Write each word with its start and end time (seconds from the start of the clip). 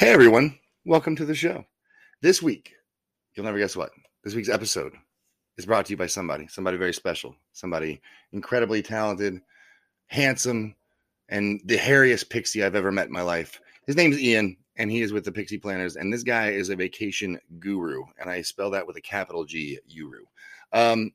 Hey 0.00 0.14
everyone, 0.14 0.58
welcome 0.86 1.14
to 1.16 1.26
the 1.26 1.34
show. 1.34 1.62
This 2.22 2.42
week, 2.42 2.72
you'll 3.34 3.44
never 3.44 3.58
guess 3.58 3.76
what. 3.76 3.90
This 4.24 4.34
week's 4.34 4.48
episode 4.48 4.94
is 5.58 5.66
brought 5.66 5.84
to 5.84 5.90
you 5.90 5.98
by 5.98 6.06
somebody, 6.06 6.46
somebody 6.46 6.78
very 6.78 6.94
special, 6.94 7.36
somebody 7.52 8.00
incredibly 8.32 8.80
talented, 8.80 9.42
handsome, 10.06 10.74
and 11.28 11.60
the 11.66 11.76
hairiest 11.76 12.30
pixie 12.30 12.64
I've 12.64 12.76
ever 12.76 12.90
met 12.90 13.08
in 13.08 13.12
my 13.12 13.20
life. 13.20 13.60
His 13.86 13.94
name's 13.94 14.18
Ian, 14.18 14.56
and 14.76 14.90
he 14.90 15.02
is 15.02 15.12
with 15.12 15.26
the 15.26 15.32
Pixie 15.32 15.58
Planners. 15.58 15.96
And 15.96 16.10
this 16.10 16.22
guy 16.22 16.48
is 16.48 16.70
a 16.70 16.76
vacation 16.76 17.38
guru, 17.58 18.02
and 18.18 18.30
I 18.30 18.40
spell 18.40 18.70
that 18.70 18.86
with 18.86 18.96
a 18.96 19.02
capital 19.02 19.44
G, 19.44 19.78
Uru. 19.86 20.24
Um, 20.72 21.12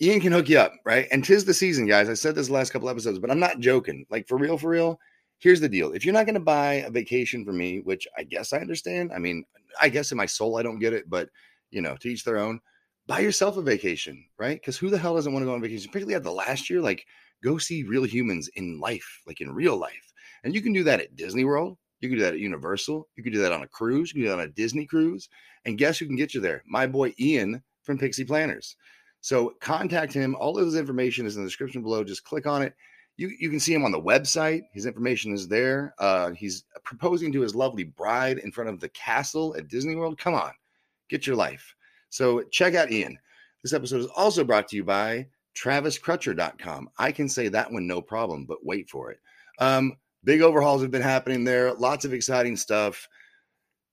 Ian 0.00 0.20
can 0.20 0.32
hook 0.32 0.48
you 0.48 0.58
up, 0.58 0.72
right? 0.86 1.08
And 1.12 1.22
tis 1.22 1.44
the 1.44 1.52
season, 1.52 1.86
guys. 1.86 2.08
I 2.08 2.14
said 2.14 2.34
this 2.34 2.48
last 2.48 2.70
couple 2.70 2.88
episodes, 2.88 3.18
but 3.18 3.30
I'm 3.30 3.38
not 3.38 3.60
joking. 3.60 4.06
Like 4.08 4.26
for 4.26 4.38
real, 4.38 4.56
for 4.56 4.70
real 4.70 4.98
here's 5.44 5.60
the 5.60 5.68
deal 5.68 5.92
if 5.92 6.04
you're 6.04 6.14
not 6.14 6.24
going 6.24 6.34
to 6.34 6.40
buy 6.40 6.74
a 6.86 6.90
vacation 6.90 7.44
for 7.44 7.52
me 7.52 7.80
which 7.84 8.08
i 8.16 8.22
guess 8.24 8.52
i 8.54 8.58
understand 8.58 9.12
i 9.12 9.18
mean 9.18 9.44
i 9.80 9.90
guess 9.90 10.10
in 10.10 10.16
my 10.16 10.26
soul 10.26 10.56
i 10.56 10.62
don't 10.62 10.78
get 10.78 10.94
it 10.94 11.08
but 11.08 11.28
you 11.70 11.82
know 11.82 11.94
to 11.96 12.08
each 12.08 12.24
their 12.24 12.38
own 12.38 12.58
buy 13.06 13.20
yourself 13.20 13.56
a 13.56 13.62
vacation 13.62 14.24
right? 14.38 14.60
Because 14.60 14.78
who 14.78 14.90
the 14.90 14.98
hell 14.98 15.14
doesn't 15.14 15.32
want 15.32 15.42
to 15.42 15.46
go 15.46 15.54
on 15.54 15.60
vacation 15.60 15.90
particularly 15.90 16.14
at 16.14 16.22
the 16.22 16.30
last 16.30 16.70
year 16.70 16.80
like 16.80 17.04
go 17.42 17.58
see 17.58 17.82
real 17.82 18.04
humans 18.04 18.48
in 18.56 18.80
life 18.80 19.20
like 19.26 19.40
in 19.40 19.54
real 19.54 19.76
life. 19.76 20.12
And 20.42 20.54
you 20.54 20.62
can 20.62 20.72
do 20.72 20.84
that 20.84 21.00
at 21.00 21.16
disney 21.16 21.44
world 21.44 21.76
you 22.00 22.08
can 22.08 22.18
do 22.18 22.24
that 22.24 22.34
at 22.34 22.40
universal 22.40 23.08
you 23.16 23.22
can 23.22 23.32
do 23.32 23.40
that 23.40 23.52
on 23.52 23.62
a 23.62 23.68
cruise 23.68 24.10
you 24.10 24.14
can 24.14 24.22
do 24.22 24.28
that 24.28 24.40
on 24.40 24.48
a 24.48 24.52
disney 24.52 24.86
cruise 24.86 25.28
and 25.64 25.78
guess 25.78 25.98
who 25.98 26.06
can 26.06 26.16
get 26.16 26.34
you 26.34 26.40
there? 26.40 26.62
My 26.66 26.86
boy 26.86 27.14
ian 27.20 27.62
from 27.82 27.98
pixie 27.98 28.24
planners. 28.24 28.76
So 29.20 29.54
contact 29.60 30.12
him 30.12 30.34
all 30.38 30.58
of 30.58 30.64
his 30.64 30.76
information 30.76 31.26
is 31.26 31.36
in 31.36 31.42
the 31.42 31.48
description 31.48 31.82
below 31.82 32.04
just 32.04 32.24
click 32.24 32.46
on 32.46 32.62
it 32.62 32.74
you 33.16 33.30
you 33.38 33.50
can 33.50 33.60
see 33.60 33.72
him 33.72 33.84
on 33.84 33.92
the 33.92 34.00
website. 34.00 34.62
His 34.72 34.86
information 34.86 35.32
is 35.32 35.48
there. 35.48 35.94
Uh, 35.98 36.32
he's 36.32 36.64
proposing 36.84 37.32
to 37.32 37.40
his 37.40 37.54
lovely 37.54 37.84
bride 37.84 38.38
in 38.38 38.50
front 38.50 38.70
of 38.70 38.80
the 38.80 38.88
castle 38.90 39.54
at 39.56 39.68
Disney 39.68 39.94
World. 39.94 40.18
Come 40.18 40.34
on, 40.34 40.52
get 41.08 41.26
your 41.26 41.36
life. 41.36 41.74
So 42.10 42.42
check 42.50 42.74
out 42.74 42.90
Ian. 42.90 43.18
This 43.62 43.72
episode 43.72 44.00
is 44.00 44.10
also 44.14 44.44
brought 44.44 44.68
to 44.68 44.76
you 44.76 44.84
by 44.84 45.26
TravisCrutcher.com. 45.56 46.90
I 46.98 47.12
can 47.12 47.28
say 47.28 47.48
that 47.48 47.72
one 47.72 47.86
no 47.86 48.02
problem, 48.02 48.44
but 48.44 48.64
wait 48.64 48.90
for 48.90 49.10
it. 49.10 49.20
Um, 49.58 49.96
big 50.24 50.42
overhauls 50.42 50.82
have 50.82 50.90
been 50.90 51.02
happening 51.02 51.44
there. 51.44 51.72
Lots 51.74 52.04
of 52.04 52.12
exciting 52.12 52.56
stuff 52.56 53.08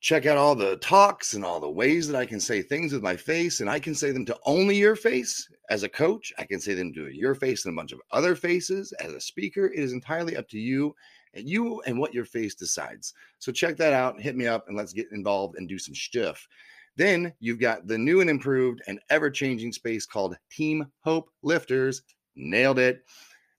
check 0.02 0.26
out 0.26 0.36
all 0.36 0.56
the 0.56 0.78
talks 0.78 1.34
and 1.34 1.46
all 1.46 1.60
the 1.60 1.70
ways 1.70 2.08
that 2.08 2.18
I 2.18 2.26
can 2.26 2.40
say 2.40 2.64
things 2.64 2.92
with 2.92 3.04
my 3.04 3.16
face, 3.16 3.62
and 3.62 3.70
I 3.70 3.80
can 3.80 3.94
say 3.94 4.12
them 4.12 4.26
to 4.26 4.38
only 4.46 4.76
your 4.76 4.96
face 4.96 5.48
as 5.70 5.84
a 5.84 5.90
coach. 5.90 6.34
I 6.40 6.44
can 6.44 6.60
say 6.60 6.74
them 6.74 6.92
to 6.94 7.08
your 7.08 7.36
face 7.36 7.66
and 7.66 7.74
a 7.74 7.80
bunch 7.80 7.92
of 7.92 8.02
other 8.10 8.36
faces 8.36 8.92
as 8.94 9.14
a 9.14 9.22
speaker. 9.22 9.68
It 9.68 9.80
is 9.80 9.94
entirely 9.94 10.36
up 10.36 10.50
to 10.50 10.60
you 10.60 10.96
and 11.36 11.48
you 11.48 11.82
and 11.86 12.00
what 12.00 12.16
your 12.16 12.26
face 12.26 12.56
decides. 12.56 13.14
So 13.38 13.52
check 13.52 13.78
that 13.78 13.94
out. 13.94 14.20
Hit 14.20 14.36
me 14.36 14.48
up 14.48 14.68
and 14.68 14.76
let's 14.76 14.92
get 14.92 15.12
involved 15.12 15.56
and 15.58 15.70
do 15.70 15.78
some 15.78 15.96
stuff. 15.96 16.48
Then 16.98 17.32
you've 17.40 17.60
got 17.60 17.88
the 17.88 17.98
new 17.98 18.22
and 18.22 18.30
improved 18.30 18.82
and 18.88 19.00
ever 19.12 19.30
changing 19.30 19.72
space 19.72 20.08
called 20.08 20.36
Team 20.50 20.88
Hope 21.02 21.30
Lifters. 21.44 22.02
Nailed 22.36 22.80
it. 22.80 23.04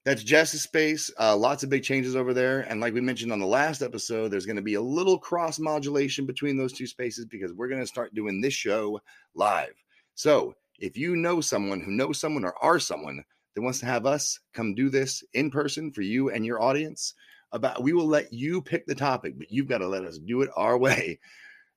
That's 0.04 0.24
Jess's 0.24 0.62
space. 0.62 1.12
Uh, 1.18 1.36
lots 1.36 1.62
of 1.62 1.70
big 1.70 1.84
changes 1.84 2.16
over 2.16 2.34
there. 2.34 2.60
And 2.62 2.80
like 2.80 2.92
we 2.92 3.00
mentioned 3.00 3.32
on 3.32 3.38
the 3.38 3.46
last 3.46 3.82
episode, 3.82 4.28
there's 4.28 4.46
going 4.46 4.56
to 4.56 4.62
be 4.62 4.74
a 4.74 4.80
little 4.80 5.16
cross 5.16 5.60
modulation 5.60 6.26
between 6.26 6.56
those 6.56 6.72
two 6.72 6.88
spaces 6.88 7.24
because 7.26 7.52
we're 7.52 7.68
going 7.68 7.80
to 7.80 7.86
start 7.86 8.14
doing 8.14 8.40
this 8.40 8.54
show 8.54 9.00
live. 9.34 9.74
So 10.16 10.54
if 10.80 10.96
you 10.96 11.14
know 11.14 11.40
someone 11.40 11.80
who 11.80 11.92
knows 11.92 12.18
someone 12.18 12.44
or 12.44 12.54
are 12.60 12.80
someone 12.80 13.22
that 13.54 13.62
wants 13.62 13.78
to 13.80 13.86
have 13.86 14.04
us 14.04 14.40
come 14.52 14.74
do 14.74 14.90
this 14.90 15.22
in 15.34 15.50
person 15.50 15.92
for 15.92 16.02
you 16.02 16.30
and 16.30 16.44
your 16.44 16.60
audience, 16.60 17.14
about 17.52 17.82
we 17.82 17.92
will 17.92 18.06
let 18.06 18.32
you 18.32 18.60
pick 18.60 18.86
the 18.86 18.94
topic, 18.94 19.38
but 19.38 19.52
you've 19.52 19.68
got 19.68 19.78
to 19.78 19.88
let 19.88 20.04
us 20.04 20.18
do 20.18 20.42
it 20.42 20.50
our 20.56 20.76
way. 20.76 21.20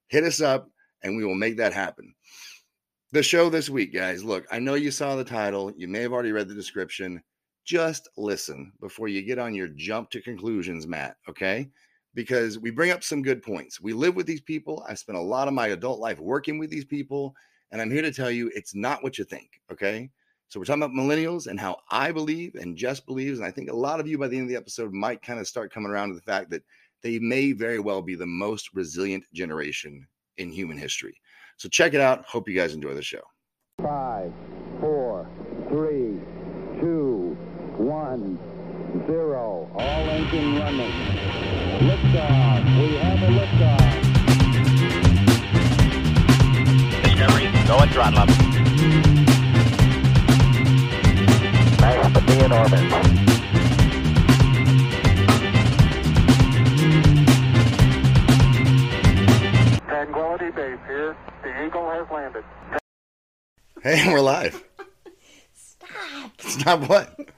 Hit 0.07 0.23
us 0.23 0.41
up 0.41 0.67
and 1.03 1.15
we 1.15 1.25
will 1.25 1.35
make 1.35 1.57
that 1.57 1.73
happen. 1.73 2.15
The 3.11 3.21
show 3.21 3.49
this 3.49 3.69
week, 3.69 3.93
guys. 3.93 4.23
Look, 4.23 4.45
I 4.51 4.57
know 4.59 4.73
you 4.73 4.89
saw 4.89 5.15
the 5.15 5.23
title. 5.23 5.71
You 5.77 5.87
may 5.87 6.01
have 6.01 6.11
already 6.11 6.31
read 6.31 6.47
the 6.47 6.55
description 6.55 7.21
just 7.65 8.07
listen 8.15 8.71
before 8.79 9.07
you 9.07 9.21
get 9.21 9.39
on 9.39 9.55
your 9.55 9.67
jump 9.67 10.09
to 10.11 10.21
conclusions, 10.21 10.87
mat. 10.87 11.17
Okay. 11.27 11.69
Because 12.13 12.57
we 12.57 12.69
bring 12.69 12.91
up 12.91 13.03
some 13.03 13.21
good 13.21 13.41
points. 13.41 13.81
We 13.81 13.91
live 13.91 14.15
with 14.15 14.25
these 14.25 14.41
people. 14.41 14.85
I 14.87 14.93
spent 14.93 15.17
a 15.17 15.21
lot 15.21 15.49
of 15.49 15.53
my 15.53 15.67
adult 15.67 15.99
life 15.99 16.19
working 16.19 16.57
with 16.57 16.69
these 16.69 16.85
people. 16.85 17.35
And 17.71 17.81
I'm 17.81 17.91
here 17.91 18.03
to 18.03 18.13
tell 18.13 18.31
you 18.31 18.49
it's 18.55 18.73
not 18.73 19.03
what 19.03 19.17
you 19.17 19.25
think. 19.25 19.49
Okay. 19.71 20.09
So 20.47 20.59
we're 20.59 20.65
talking 20.65 20.83
about 20.83 20.95
millennials 20.95 21.47
and 21.47 21.59
how 21.59 21.77
I 21.89 22.11
believe 22.11 22.55
and 22.55 22.77
Jess 22.77 22.99
believes. 22.99 23.39
And 23.39 23.47
I 23.47 23.51
think 23.51 23.69
a 23.69 23.75
lot 23.75 23.99
of 23.99 24.07
you 24.07 24.17
by 24.17 24.27
the 24.27 24.37
end 24.37 24.45
of 24.45 24.49
the 24.49 24.55
episode 24.55 24.93
might 24.93 25.21
kind 25.21 25.39
of 25.39 25.47
start 25.47 25.73
coming 25.73 25.91
around 25.91 26.09
to 26.09 26.15
the 26.15 26.21
fact 26.21 26.51
that 26.51 26.63
they 27.01 27.19
may 27.19 27.51
very 27.51 27.79
well 27.79 28.01
be 28.01 28.15
the 28.15 28.25
most 28.25 28.69
resilient 28.73 29.25
generation 29.33 30.07
in 30.37 30.51
human 30.51 30.77
history. 30.77 31.19
So 31.57 31.67
check 31.67 31.93
it 31.93 32.01
out. 32.01 32.25
Hope 32.25 32.47
you 32.47 32.55
guys 32.55 32.73
enjoy 32.73 32.93
the 32.93 33.01
show. 33.01 33.21
Five, 33.81 34.31
four, 34.79 35.27
three, 35.69 36.19
two, 36.79 37.37
one, 37.77 38.39
zero. 39.07 39.64
All 39.77 40.09
engine 40.09 40.55
running. 40.55 40.91
Liftoff. 41.81 42.63
We 42.79 42.95
have 42.95 43.21
a 43.21 43.27
liftoff. 43.27 43.91
Discovery, 47.03 47.45
go 47.67 47.79
and 47.79 47.91
throttle 47.91 48.19
up. 48.19 48.29
Nice 51.81 52.13
to 52.13 52.21
be 52.25 52.39
in 52.39 52.51
orbit. 52.53 52.85
Tranquility 59.87 60.51
Base 60.51 60.79
here. 60.87 61.17
The 61.43 61.65
Eagle 61.65 61.89
has 61.89 62.07
landed. 62.09 62.45
Hey, 63.83 64.09
we're 64.09 64.21
live. 64.21 64.63
Stop. 65.53 66.41
Stop 66.41 66.89
what? 66.89 67.34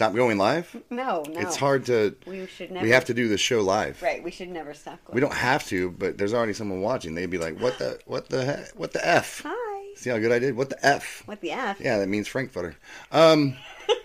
Stop. 0.00 0.14
Going 0.14 0.38
live? 0.38 0.74
No, 0.88 1.22
no. 1.28 1.40
It's 1.40 1.56
hard 1.56 1.84
to. 1.86 2.16
We 2.26 2.46
should 2.46 2.70
never. 2.70 2.86
We 2.86 2.90
have 2.92 3.04
to 3.04 3.12
do 3.12 3.28
the 3.28 3.36
show 3.36 3.60
live. 3.60 4.00
Right. 4.00 4.24
We 4.24 4.30
should 4.30 4.48
never 4.48 4.72
stop. 4.72 5.04
Going. 5.04 5.14
We 5.14 5.20
don't 5.20 5.34
have 5.34 5.66
to, 5.66 5.90
but 5.90 6.16
there's 6.16 6.32
already 6.32 6.54
someone 6.54 6.80
watching. 6.80 7.14
They'd 7.14 7.28
be 7.28 7.36
like, 7.36 7.60
"What 7.60 7.78
the? 7.78 7.98
What 8.06 8.30
the? 8.30 8.42
Heck? 8.42 8.70
What 8.70 8.92
the 8.94 9.06
f? 9.06 9.42
Hi. 9.44 9.92
See 9.96 10.08
how 10.08 10.16
good 10.16 10.32
I 10.32 10.38
did? 10.38 10.56
What 10.56 10.70
the 10.70 10.86
f? 10.86 11.22
What 11.26 11.42
the 11.42 11.50
f? 11.50 11.78
Yeah, 11.82 11.98
that 11.98 12.08
means 12.08 12.28
Frankfurter. 12.28 12.76
Um, 13.12 13.56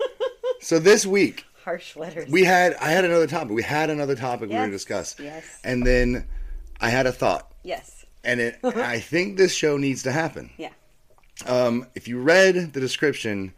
so 0.59 0.79
this 0.79 1.05
week 1.05 1.45
Harsh 1.63 1.95
letters. 1.95 2.29
we 2.29 2.43
had 2.43 2.73
I 2.73 2.89
had 2.91 3.05
another 3.05 3.27
topic. 3.27 3.53
We 3.55 3.63
had 3.63 3.89
another 3.89 4.15
topic 4.15 4.49
we 4.49 4.55
were 4.55 4.63
going 4.63 4.71
to 4.71 4.75
discuss. 4.75 5.15
yes. 5.17 5.45
And 5.63 5.87
then 5.87 6.27
I 6.81 6.89
had 6.89 7.05
a 7.05 7.13
thought, 7.13 7.53
Yes. 7.63 8.05
and 8.25 8.41
it 8.41 8.59
I 8.65 8.99
think 8.99 9.37
this 9.37 9.53
show 9.55 9.77
needs 9.77 10.03
to 10.03 10.11
happen. 10.11 10.49
Yeah. 10.57 10.71
Um, 11.47 11.87
if 11.95 12.09
you 12.09 12.19
read 12.19 12.73
the 12.73 12.81
description 12.81 13.53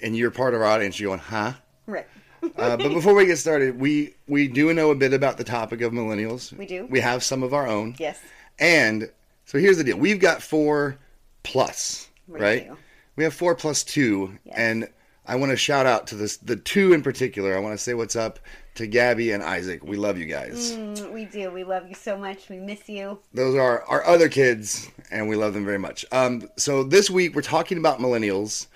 and 0.00 0.16
you're 0.16 0.30
part 0.30 0.54
of 0.54 0.60
our 0.60 0.66
audience, 0.68 1.00
you're 1.00 1.08
going, 1.10 1.18
huh? 1.18 1.54
Right. 1.86 2.06
Uh, 2.58 2.76
but 2.76 2.92
before 2.92 3.14
we 3.14 3.24
get 3.24 3.38
started, 3.38 3.80
we 3.80 4.14
we 4.28 4.46
do 4.48 4.74
know 4.74 4.90
a 4.90 4.94
bit 4.94 5.14
about 5.14 5.38
the 5.38 5.44
topic 5.44 5.80
of 5.80 5.94
millennials. 5.94 6.52
We 6.54 6.66
do. 6.66 6.86
We 6.90 7.00
have 7.00 7.24
some 7.24 7.42
of 7.42 7.54
our 7.54 7.66
own. 7.66 7.96
Yes. 7.98 8.20
And 8.58 9.10
so 9.46 9.58
here's 9.58 9.78
the 9.78 9.84
deal: 9.84 9.96
we've 9.96 10.20
got 10.20 10.42
four 10.42 10.98
plus, 11.42 12.10
We 12.28 12.38
right? 12.38 12.68
do. 12.68 12.76
We 13.16 13.24
have 13.24 13.32
four 13.32 13.54
plus 13.54 13.82
two, 13.82 14.36
Yes. 14.44 14.54
and 14.58 14.88
I 15.26 15.36
want 15.36 15.52
to 15.52 15.56
shout 15.56 15.86
out 15.86 16.06
to 16.08 16.16
this 16.16 16.36
the 16.36 16.56
two 16.56 16.92
in 16.92 17.02
particular. 17.02 17.56
I 17.56 17.60
want 17.60 17.72
to 17.78 17.82
say 17.82 17.94
what's 17.94 18.14
up 18.14 18.38
to 18.74 18.86
Gabby 18.86 19.30
and 19.32 19.42
Isaac. 19.42 19.82
We 19.82 19.96
love 19.96 20.18
you 20.18 20.26
guys. 20.26 20.72
Mm, 20.72 21.14
we 21.14 21.24
do. 21.24 21.50
We 21.50 21.64
love 21.64 21.88
you 21.88 21.94
so 21.94 22.18
much. 22.18 22.50
We 22.50 22.58
miss 22.58 22.86
you. 22.90 23.20
Those 23.32 23.54
are 23.54 23.84
our 23.84 24.04
other 24.04 24.28
kids, 24.28 24.90
and 25.10 25.30
we 25.30 25.36
love 25.36 25.54
them 25.54 25.64
very 25.64 25.78
much. 25.78 26.04
Um, 26.12 26.46
so 26.58 26.82
this 26.84 27.08
week 27.08 27.34
we're 27.34 27.40
talking 27.40 27.78
about 27.78 28.00
millennials 28.00 28.66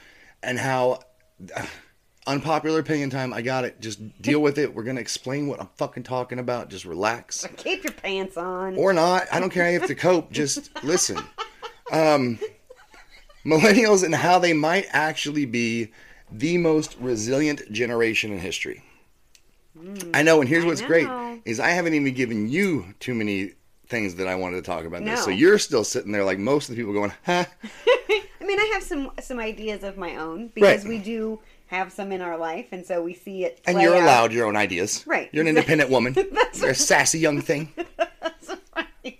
and 0.42 0.58
how 0.58 1.00
unpopular 2.28 2.78
opinion 2.78 3.10
time. 3.10 3.32
I 3.32 3.42
got 3.42 3.64
it. 3.64 3.80
Just 3.80 4.22
deal 4.22 4.40
with 4.40 4.58
it. 4.58 4.72
We're 4.74 4.84
gonna 4.84 5.00
explain 5.00 5.46
what 5.48 5.60
I'm 5.60 5.68
fucking 5.76 6.04
talking 6.04 6.38
about. 6.38 6.68
Just 6.70 6.84
relax. 6.84 7.46
Keep 7.56 7.84
your 7.84 7.92
pants 7.94 8.36
on. 8.36 8.76
or 8.76 8.92
not. 8.92 9.24
I 9.32 9.40
don't 9.40 9.50
care 9.50 9.70
you 9.72 9.78
have 9.80 9.88
to 9.88 9.94
cope. 9.94 10.30
Just 10.30 10.70
listen. 10.84 11.18
Um, 11.90 12.38
millennials 13.44 14.04
and 14.04 14.14
how 14.14 14.38
they 14.38 14.52
might 14.52 14.86
actually 14.90 15.46
be 15.46 15.90
the 16.30 16.58
most 16.58 16.96
resilient 17.00 17.70
generation 17.72 18.32
in 18.32 18.38
history. 18.38 18.82
I 20.12 20.22
know, 20.22 20.40
and 20.40 20.48
here's 20.48 20.64
Mm, 20.64 20.66
I 20.66 20.68
what's 20.68 20.82
great 20.82 21.40
is 21.44 21.60
I 21.60 21.70
haven't 21.70 21.94
even 21.94 22.12
given 22.12 22.48
you 22.48 22.94
too 23.00 23.14
many 23.14 23.52
things 23.86 24.16
that 24.16 24.26
I 24.26 24.34
wanted 24.34 24.56
to 24.56 24.62
talk 24.62 24.84
about 24.84 25.04
this. 25.04 25.24
So 25.24 25.30
you're 25.30 25.58
still 25.58 25.84
sitting 25.84 26.12
there 26.12 26.24
like 26.24 26.38
most 26.38 26.68
of 26.68 26.74
the 26.76 26.82
people 26.82 26.92
going, 26.92 27.12
huh? 27.24 27.44
I 27.86 28.44
mean, 28.44 28.58
I 28.58 28.70
have 28.74 28.82
some 28.82 29.12
some 29.20 29.38
ideas 29.38 29.82
of 29.84 29.96
my 29.96 30.16
own 30.16 30.48
because 30.48 30.82
Right. 30.84 30.88
we 30.88 30.98
do 30.98 31.38
have 31.68 31.92
some 31.92 32.12
in 32.12 32.20
our 32.20 32.36
life, 32.36 32.66
and 32.72 32.84
so 32.84 33.02
we 33.02 33.14
see 33.14 33.44
it. 33.44 33.60
And 33.66 33.80
you're 33.80 33.94
out. 33.94 34.02
allowed 34.02 34.32
your 34.32 34.46
own 34.46 34.56
ideas. 34.56 35.04
Right, 35.06 35.28
You're 35.32 35.42
an 35.42 35.48
independent 35.48 35.90
woman. 35.90 36.12
That's 36.32 36.60
you're 36.60 36.70
a 36.70 36.74
sassy 36.74 37.18
young 37.18 37.40
thing. 37.40 37.72
That's 37.96 38.50
right. 38.76 39.18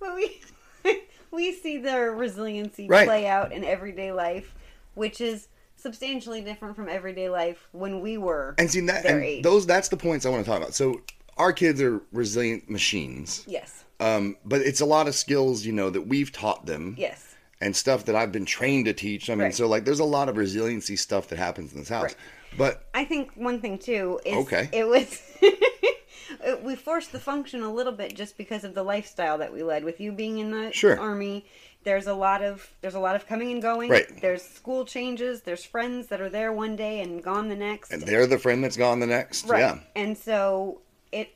But 0.00 0.14
we 0.14 0.40
we 1.30 1.52
see 1.52 1.78
their 1.78 2.12
resiliency 2.12 2.86
Right. 2.88 3.06
play 3.06 3.26
out 3.26 3.52
in 3.52 3.64
everyday 3.64 4.12
life, 4.12 4.54
which 4.94 5.20
is 5.20 5.48
substantially 5.76 6.40
different 6.40 6.74
from 6.76 6.88
everyday 6.88 7.28
life 7.28 7.68
when 7.72 8.00
we 8.00 8.18
were 8.18 8.54
And 8.58 8.70
see 8.70 8.80
that 8.86 9.02
their 9.04 9.16
and 9.16 9.24
age. 9.24 9.42
those 9.44 9.66
that's 9.66 9.88
the 9.88 9.96
points 9.96 10.26
I 10.26 10.30
want 10.30 10.44
to 10.44 10.50
talk 10.50 10.60
about. 10.60 10.74
So 10.74 11.00
our 11.36 11.52
kids 11.52 11.80
are 11.80 12.00
resilient 12.12 12.68
machines. 12.68 13.44
Yes. 13.46 13.84
Um, 14.00 14.36
but 14.44 14.60
it's 14.60 14.80
a 14.80 14.86
lot 14.86 15.08
of 15.08 15.14
skills, 15.14 15.64
you 15.64 15.72
know, 15.72 15.90
that 15.90 16.02
we've 16.02 16.30
taught 16.32 16.66
them 16.66 16.94
Yes. 16.98 17.27
And 17.60 17.74
stuff 17.74 18.04
that 18.04 18.14
I've 18.14 18.30
been 18.32 18.44
trained 18.46 18.84
to 18.86 18.92
teach. 18.92 19.28
I 19.30 19.34
mean, 19.34 19.44
Right. 19.44 19.54
so 19.54 19.66
like 19.66 19.84
there's 19.84 20.00
a 20.00 20.04
lot 20.04 20.28
of 20.28 20.36
resiliency 20.36 20.96
stuff 20.96 21.28
that 21.28 21.38
happens 21.38 21.72
in 21.72 21.80
this 21.80 21.88
house. 21.88 22.02
Right. 22.04 22.16
But 22.56 22.84
I 22.94 23.04
think 23.04 23.32
one 23.34 23.60
thing 23.60 23.78
too 23.78 24.20
is 24.24 24.34
Okay. 24.46 24.68
it 24.72 24.86
was 24.86 25.20
we 26.62 26.76
forced 26.76 27.12
the 27.12 27.18
function 27.20 27.62
a 27.62 27.72
little 27.72 27.92
bit 27.92 28.14
just 28.14 28.36
because 28.38 28.64
of 28.64 28.74
the 28.74 28.82
lifestyle 28.82 29.38
that 29.38 29.52
we 29.52 29.62
led. 29.62 29.84
With 29.84 30.00
you 30.00 30.12
being 30.12 30.38
in 30.38 30.50
the 30.50 30.72
Sure. 30.72 30.98
army, 30.98 31.46
there's 31.84 32.06
a 32.06 32.14
lot 32.14 32.42
of 32.42 32.68
there's 32.80 32.94
a 32.94 33.00
lot 33.00 33.16
of 33.16 33.26
coming 33.26 33.50
and 33.52 33.60
going. 33.62 33.90
Right. 33.90 34.06
There's 34.20 34.42
school 34.42 34.84
changes. 34.84 35.42
There's 35.42 35.64
friends 35.64 36.08
that 36.08 36.20
are 36.20 36.28
there 36.28 36.52
one 36.52 36.76
day 36.76 37.00
and 37.00 37.22
gone 37.22 37.48
the 37.48 37.56
next. 37.56 37.92
and 37.92 38.02
they're 38.02 38.26
the 38.26 38.38
friend 38.38 38.62
that's 38.62 38.76
gone 38.76 39.00
the 39.00 39.06
next. 39.06 39.46
right. 39.46 39.60
Yeah. 39.60 39.78
And 39.96 40.16
so 40.16 40.80
it 41.12 41.30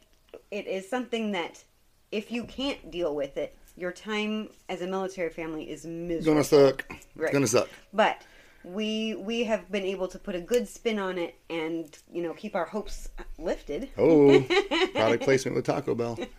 it 0.51 0.67
is 0.67 0.89
something 0.89 1.33
that 1.33 1.63
if 2.11 2.31
you 2.31 2.45
can't 2.45 2.91
deal 2.91 3.15
with 3.15 3.37
it, 3.37 3.57
your 3.77 3.93
time 3.93 4.49
as 4.69 4.83
a 4.83 4.87
military 4.87 5.31
family 5.31 5.71
is 5.71 5.85
miserable. 5.87 6.35
gonna 6.35 6.45
suck. 6.45 6.85
It's 6.91 7.07
Right. 7.17 7.33
gonna 7.33 7.47
suck. 7.47 7.69
But 7.93 8.23
we 8.65 9.15
we 9.17 9.45
have 9.45 9.71
been 9.73 9.83
able 9.85 10.07
to 10.09 10.19
put 10.19 10.35
a 10.35 10.41
good 10.41 10.69
spin 10.69 10.99
on 10.99 11.19
it 11.19 11.35
and 11.51 11.97
you 12.13 12.23
know 12.23 12.33
keep 12.35 12.55
our 12.55 12.65
hopes 12.67 13.09
lifted. 13.39 13.89
Oh, 13.99 14.41
product 14.95 15.25
placement 15.25 15.57
with 15.57 15.65
Taco 15.67 15.95
Bell. 15.95 16.19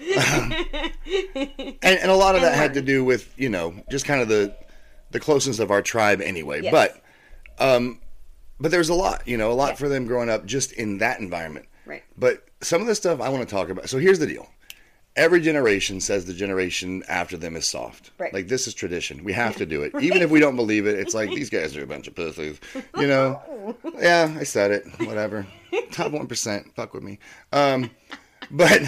and, 0.00 1.82
and 1.82 2.10
a 2.10 2.14
lot 2.14 2.34
of 2.34 2.40
that 2.42 2.54
had 2.54 2.74
to 2.74 2.82
do 2.82 3.04
with 3.04 3.32
you 3.38 3.48
know 3.48 3.74
just 3.90 4.04
kind 4.04 4.20
of 4.20 4.28
the 4.28 4.54
the 5.10 5.20
closeness 5.20 5.58
of 5.58 5.70
our 5.70 5.82
tribe 5.82 6.20
anyway. 6.20 6.62
Yes. 6.62 6.72
But 6.72 7.02
um, 7.58 8.00
but 8.58 8.70
there's 8.70 8.88
a 8.88 8.94
lot, 8.94 9.26
you 9.26 9.36
know, 9.36 9.50
a 9.50 9.54
lot 9.54 9.70
Yeah. 9.70 9.74
for 9.76 9.88
them 9.88 10.06
growing 10.06 10.30
up 10.30 10.46
just 10.46 10.72
in 10.72 10.98
that 10.98 11.20
environment. 11.20 11.66
Right. 11.84 12.04
But 12.16 12.46
some 12.62 12.80
of 12.80 12.86
the 12.86 12.94
stuff 12.94 13.20
I 13.20 13.28
want 13.28 13.46
to 13.46 13.54
talk 13.54 13.68
about. 13.70 13.88
So 13.88 13.98
here's 13.98 14.18
the 14.18 14.26
deal. 14.26 14.48
Every 15.16 15.40
generation 15.40 16.00
says 16.00 16.24
the 16.24 16.32
generation 16.32 17.02
after 17.08 17.36
them 17.36 17.56
is 17.56 17.66
soft. 17.66 18.10
Right. 18.18 18.32
Like 18.32 18.48
this 18.48 18.66
is 18.66 18.74
tradition. 18.74 19.24
We 19.24 19.32
have 19.32 19.56
to 19.56 19.66
do 19.66 19.82
it. 19.82 19.92
Even 20.00 20.22
if 20.22 20.30
we 20.30 20.40
don't 20.40 20.56
believe 20.56 20.86
it, 20.86 20.98
it's 20.98 21.14
like 21.14 21.30
these 21.30 21.50
guys 21.50 21.76
are 21.76 21.82
a 21.82 21.86
bunch 21.86 22.06
of 22.06 22.14
pussies. 22.14 22.60
You 22.96 23.06
know? 23.06 23.76
yeah, 23.98 24.34
I 24.38 24.44
said 24.44 24.70
it. 24.70 24.86
Whatever. 25.00 25.46
Top 25.90 26.12
one 26.12 26.26
percent. 26.26 26.74
Fuck 26.74 26.94
with 26.94 27.02
me. 27.02 27.18
Um, 27.52 27.90
but 28.50 28.82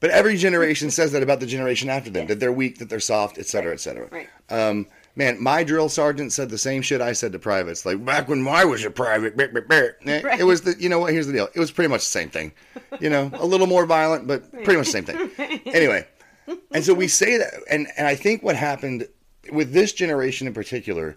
but 0.00 0.10
every 0.10 0.36
generation 0.36 0.90
says 0.90 1.12
that 1.12 1.22
about 1.22 1.40
the 1.40 1.46
generation 1.46 1.88
after 1.88 2.10
them, 2.10 2.26
that 2.26 2.40
they're 2.40 2.52
weak, 2.52 2.78
that 2.78 2.88
they're 2.88 2.98
soft, 2.98 3.38
et 3.38 3.46
cetera, 3.46 3.72
et 3.72 3.80
cetera. 3.80 4.08
Right. 4.10 4.28
Um, 4.50 4.88
man, 5.16 5.42
my 5.42 5.64
drill 5.64 5.88
sergeant 5.88 6.32
said 6.32 6.48
the 6.50 6.58
same 6.58 6.82
shit 6.82 7.00
I 7.00 7.12
said 7.12 7.32
to 7.32 7.38
privates. 7.38 7.84
Like 7.86 8.04
back 8.04 8.28
when 8.28 8.46
I 8.46 8.64
was 8.64 8.84
a 8.84 8.90
private, 8.90 9.36
Right. 10.24 10.40
it 10.40 10.44
was 10.44 10.62
the. 10.62 10.74
You 10.78 10.88
know 10.88 10.98
what? 11.00 11.12
Here's 11.12 11.26
the 11.26 11.32
deal. 11.32 11.48
It 11.54 11.60
was 11.60 11.70
pretty 11.70 11.88
much 11.88 12.00
the 12.00 12.06
same 12.06 12.28
thing. 12.30 12.52
You 13.00 13.10
know, 13.10 13.30
a 13.34 13.46
little 13.46 13.66
more 13.66 13.86
violent, 13.86 14.26
but 14.26 14.50
pretty 14.52 14.76
much 14.76 14.86
the 14.90 15.02
same 15.02 15.04
thing. 15.04 15.30
Anyway, 15.72 16.06
and 16.72 16.84
so 16.84 16.92
we 16.94 17.08
say 17.08 17.36
that, 17.38 17.54
and 17.70 17.86
and 17.96 18.06
I 18.06 18.14
think 18.14 18.42
what 18.42 18.56
happened 18.56 19.06
with 19.52 19.72
this 19.72 19.92
generation 19.92 20.46
in 20.46 20.54
particular, 20.54 21.16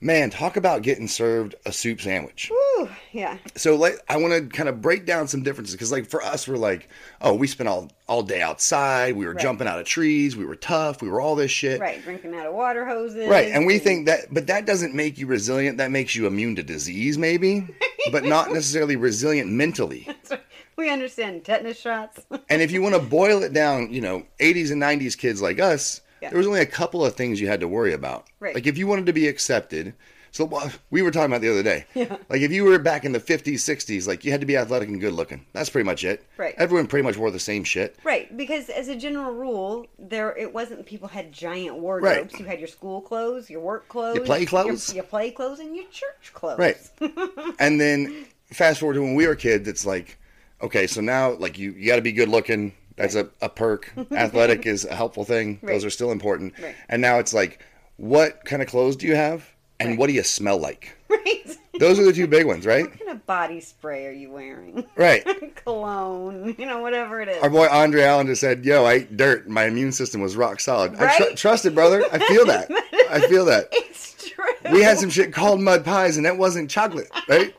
man, 0.00 0.30
talk 0.30 0.56
about 0.56 0.82
getting 0.82 1.08
served 1.08 1.54
a 1.66 1.72
soup 1.72 2.00
sandwich 2.00 2.50
Whew, 2.50 2.88
yeah. 3.12 3.38
so 3.56 3.74
like 3.76 3.94
I 4.08 4.16
want 4.16 4.32
to 4.34 4.46
kind 4.56 4.68
of 4.68 4.80
break 4.80 5.06
down 5.06 5.26
some 5.28 5.42
differences 5.42 5.74
because 5.74 5.90
like 5.92 6.08
for 6.08 6.22
us 6.22 6.46
we're 6.46 6.56
like 6.56 6.88
oh 7.20 7.34
we 7.34 7.46
spent 7.46 7.68
all 7.68 7.90
all 8.08 8.22
day 8.22 8.40
outside 8.42 9.16
we 9.16 9.26
were 9.26 9.32
Right. 9.32 9.42
jumping 9.42 9.66
out 9.66 9.78
of 9.78 9.86
trees 9.86 10.36
we 10.36 10.44
were 10.44 10.56
tough 10.56 11.02
we 11.02 11.08
were 11.08 11.20
all 11.20 11.34
this 11.34 11.50
shit 11.50 11.80
Right. 11.80 12.02
Drinking 12.02 12.34
out 12.34 12.46
of 12.46 12.54
water 12.54 12.86
hoses. 12.86 13.28
Right, 13.28 13.48
and 13.50 13.66
we 13.66 13.78
think 13.78 14.06
that 14.06 14.32
but 14.32 14.46
that 14.46 14.66
doesn't 14.66 14.94
make 14.94 15.18
you 15.18 15.26
resilient 15.26 15.78
that 15.78 15.90
makes 15.90 16.14
you 16.14 16.26
immune 16.26 16.56
to 16.56 16.62
disease 16.62 17.18
maybe 17.18 17.66
but 18.12 18.24
not 18.24 18.52
necessarily 18.52 18.96
resilient 18.96 19.50
mentally 19.50 20.08
we 20.76 20.90
understand 20.90 21.44
tetanus 21.44 21.78
shots. 21.80 22.20
and 22.48 22.62
if 22.62 22.70
you 22.70 22.80
want 22.80 22.94
to 22.94 23.00
boil 23.00 23.42
it 23.42 23.52
down 23.52 23.92
you 23.92 24.00
know 24.00 24.24
80s 24.40 24.70
and 24.70 24.80
90s 24.82 25.18
kids 25.18 25.42
like 25.42 25.58
us 25.58 26.00
Yeah. 26.20 26.30
there 26.30 26.38
was 26.38 26.46
only 26.46 26.60
a 26.60 26.66
couple 26.66 27.04
of 27.04 27.14
things 27.14 27.40
you 27.40 27.46
had 27.48 27.60
to 27.60 27.68
worry 27.68 27.92
about 27.92 28.26
Right. 28.40 28.54
like 28.54 28.66
if 28.66 28.76
you 28.78 28.86
wanted 28.86 29.06
to 29.06 29.12
be 29.12 29.28
accepted 29.28 29.94
so 30.30 30.44
we 30.90 31.00
were 31.00 31.10
talking 31.10 31.32
about 31.32 31.40
the 31.40 31.50
other 31.50 31.62
day 31.62 31.86
Yeah. 31.94 32.16
like 32.28 32.42
if 32.42 32.52
you 32.52 32.64
were 32.64 32.78
back 32.78 33.04
in 33.06 33.12
the 33.12 33.20
50s 33.20 33.54
60s 33.54 34.06
like 34.06 34.24
you 34.24 34.30
had 34.30 34.40
to 34.40 34.46
be 34.46 34.56
athletic 34.56 34.88
and 34.88 35.00
good 35.00 35.14
looking 35.14 35.46
that's 35.54 35.70
pretty 35.70 35.86
much 35.86 36.04
it 36.04 36.24
Right. 36.36 36.54
everyone 36.58 36.86
pretty 36.86 37.02
much 37.04 37.16
wore 37.16 37.30
the 37.30 37.38
same 37.38 37.64
shit 37.64 37.96
right, 38.04 38.34
because 38.36 38.68
as 38.68 38.88
a 38.88 38.94
general 38.96 39.32
rule, 39.32 39.86
there 39.98 40.36
it 40.36 40.52
wasn't 40.52 40.84
people 40.86 41.08
had 41.08 41.32
giant 41.32 41.76
wardrobes. 41.78 42.32
Right. 42.34 42.40
You 42.40 42.46
had 42.46 42.58
your 42.58 42.68
school 42.68 43.00
clothes, 43.00 43.48
your 43.50 43.60
work 43.60 43.88
clothes, 43.88 44.16
your 44.16 44.24
play 44.26 44.40
your- 44.40 44.48
clothes. 44.48 44.94
your, 44.94 45.04
play 45.04 45.30
clothes, 45.30 45.60
and 45.60 45.74
your 45.74 45.86
church 45.90 46.32
clothes. 46.34 46.58
right 46.58 46.76
and 47.58 47.80
then 47.80 48.26
fast 48.52 48.80
forward 48.80 48.94
to 48.94 49.00
when 49.02 49.14
we 49.14 49.26
were 49.26 49.34
kids 49.34 49.66
it's 49.68 49.84
like 49.86 50.18
okay 50.62 50.86
so 50.86 51.00
now 51.00 51.30
like 51.32 51.58
you, 51.58 51.72
you 51.72 51.86
got 51.86 51.96
to 51.96 52.02
be 52.02 52.12
good 52.12 52.28
looking 52.28 52.72
that's 52.98 53.14
a, 53.14 53.28
a 53.40 53.48
perk 53.48 53.92
athletic 54.12 54.66
is 54.66 54.84
a 54.84 54.94
helpful 54.94 55.24
thing 55.24 55.58
those 55.62 55.84
are 55.84 55.90
still 55.90 56.10
important 56.12 56.52
Right. 56.60 56.74
and 56.88 57.00
now 57.00 57.18
it's 57.18 57.32
like 57.32 57.64
what 57.96 58.44
kind 58.44 58.60
of 58.62 58.68
clothes 58.68 58.96
do 58.96 59.06
you 59.06 59.16
have 59.16 59.48
and 59.80 59.90
Right. 59.90 59.98
what 59.98 60.06
do 60.08 60.12
you 60.12 60.22
smell 60.22 60.58
like 60.58 60.96
Right. 61.08 61.56
those 61.78 61.98
are 61.98 62.04
the 62.04 62.12
two 62.12 62.26
big 62.26 62.46
ones 62.46 62.66
right 62.66 62.84
what 62.90 62.98
kind 62.98 63.10
of 63.12 63.26
body 63.26 63.60
spray 63.60 64.06
are 64.06 64.12
you 64.12 64.30
wearing? 64.30 64.84
right 64.96 65.24
Cologne, 65.64 66.54
you 66.58 66.64
know, 66.66 66.80
whatever 66.80 67.20
it 67.20 67.28
is. 67.28 67.42
Our 67.42 67.50
boy 67.50 67.66
Andre 67.70 68.02
Allen 68.02 68.26
just 68.26 68.40
said, 68.40 68.64
"Yo, 68.64 68.84
I 68.84 68.94
ate 68.94 69.16
dirt. 69.18 69.48
My 69.48 69.64
immune 69.66 69.92
system 69.92 70.20
was 70.22 70.34
rock 70.34 70.60
solid. 70.60 70.94
I 70.94 71.16
tr- 71.16 71.22
Right? 71.24 71.36
trust 71.36 71.66
it, 71.66 71.74
brother. 71.74 72.02
I 72.10 72.18
feel 72.26 72.46
that. 72.46 72.70
I 73.10 73.20
feel 73.28 73.44
that. 73.44 73.68
it's 73.72 74.30
true. 74.30 74.44
We 74.72 74.82
had 74.82 74.98
some 74.98 75.10
shit 75.10 75.32
called 75.32 75.60
mud 75.60 75.84
pies, 75.84 76.16
and 76.16 76.24
that 76.24 76.38
wasn't 76.38 76.70
chocolate, 76.70 77.08
right? 77.28 77.54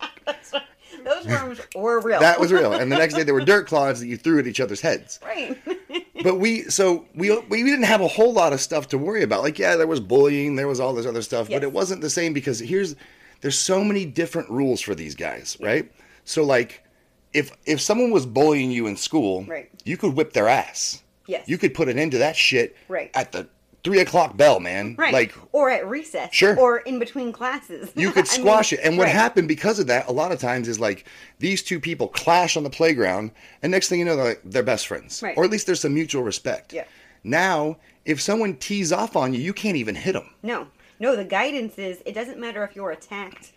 Those 1.24 1.42
worms 1.42 1.60
were 1.76 2.00
real. 2.02 2.20
That 2.20 2.40
was 2.40 2.52
real. 2.52 2.74
And 2.74 2.92
the 2.92 2.98
next 2.98 3.14
day, 3.16 3.24
there 3.24 3.34
were 3.34 3.44
dirt 3.46 3.68
clods 3.72 4.00
that 4.00 4.08
you 4.08 4.18
threw 4.18 4.40
at 4.40 4.48
each 4.48 4.60
other's 4.60 4.82
heads. 4.82 5.20
right. 5.26 5.58
But 6.22 6.36
we, 6.38 6.64
so 6.64 7.06
we, 7.16 7.32
we 7.48 7.64
didn't 7.64 7.86
have 7.86 8.02
a 8.02 8.08
whole 8.10 8.34
lot 8.34 8.52
of 8.52 8.60
stuff 8.60 8.90
to 8.90 8.98
worry 8.98 9.24
about. 9.24 9.42
Like, 9.42 9.58
yeah, 9.58 9.78
there 9.78 9.88
was 9.88 10.02
bullying, 10.02 10.58
there 10.58 10.68
was 10.68 10.82
all 10.82 10.94
this 10.94 11.06
other 11.06 11.22
stuff, 11.22 11.48
Yes. 11.50 11.56
but 11.56 11.64
it 11.64 11.72
wasn't 11.72 12.02
the 12.02 12.10
same 12.10 12.34
because 12.34 12.60
here's, 12.60 12.98
there's 13.40 13.58
so 13.58 13.86
many 13.86 14.04
different 14.04 14.50
rules 14.50 14.82
for 14.82 14.94
these 14.94 15.16
guys, 15.16 15.56
right? 15.62 15.90
So 16.26 16.44
like, 16.44 16.84
if 17.32 17.56
if 17.66 17.80
someone 17.80 18.12
was 18.12 18.26
bullying 18.26 18.70
you 18.70 18.86
in 18.88 18.98
school, 18.98 19.46
Right. 19.46 19.70
you 19.86 19.96
could 19.96 20.14
whip 20.14 20.34
their 20.34 20.50
ass. 20.50 21.02
Yes. 21.26 21.48
You 21.48 21.58
could 21.58 21.74
put 21.74 21.88
an 21.88 21.98
end 21.98 22.12
to 22.12 22.18
that 22.18 22.36
shit 22.36 22.76
Right. 22.90 23.12
at 23.14 23.32
the 23.32 23.48
three 23.84 24.00
o'clock 24.00 24.36
bell, 24.38 24.60
man. 24.60 24.96
Right. 24.98 25.14
Like 25.14 25.34
or 25.52 25.70
at 25.70 25.88
recess. 25.88 26.34
Sure. 26.34 26.58
Or 26.60 26.80
in 26.80 27.00
between 27.00 27.32
classes. 27.32 27.92
you 27.96 28.12
could 28.14 28.28
I 28.30 28.32
mean, 28.32 28.42
squash 28.42 28.74
it. 28.74 28.80
And 28.84 28.98
what 28.98 29.06
right. 29.06 29.16
happened 29.16 29.48
because 29.48 29.80
of 29.80 29.88
that, 29.88 30.08
a 30.08 30.12
lot 30.12 30.32
of 30.32 30.40
times, 30.40 30.68
is 30.68 30.80
like 30.80 31.06
these 31.40 31.64
two 31.64 31.80
people 31.80 32.08
clash 32.08 32.58
on 32.58 32.64
the 32.64 32.70
playground, 32.70 33.32
and 33.64 33.72
next 33.72 33.90
thing 33.90 34.00
you 34.00 34.06
know, 34.06 34.16
they're, 34.16 34.26
like, 34.26 34.42
they're 34.44 34.64
best 34.64 34.88
friends, 34.88 35.22
Right. 35.24 35.38
or 35.38 35.44
at 35.44 35.50
least 35.50 35.66
there's 35.66 35.80
some 35.82 35.94
mutual 35.94 36.24
respect. 36.24 36.74
Yeah. 36.74 36.86
Now, 37.24 37.78
if 38.06 38.22
someone 38.22 38.56
tees 38.58 38.92
off 38.92 39.16
on 39.16 39.34
you, 39.34 39.40
you 39.40 39.54
can't 39.54 39.76
even 39.78 39.96
hit 39.96 40.14
them. 40.14 40.30
No. 40.44 40.68
No, 41.00 41.16
the 41.16 41.24
guidance 41.26 41.78
is 41.78 42.02
it 42.06 42.14
doesn't 42.14 42.40
matter 42.40 42.64
if 42.64 42.76
you're 42.76 42.92
attacked. 42.92 43.54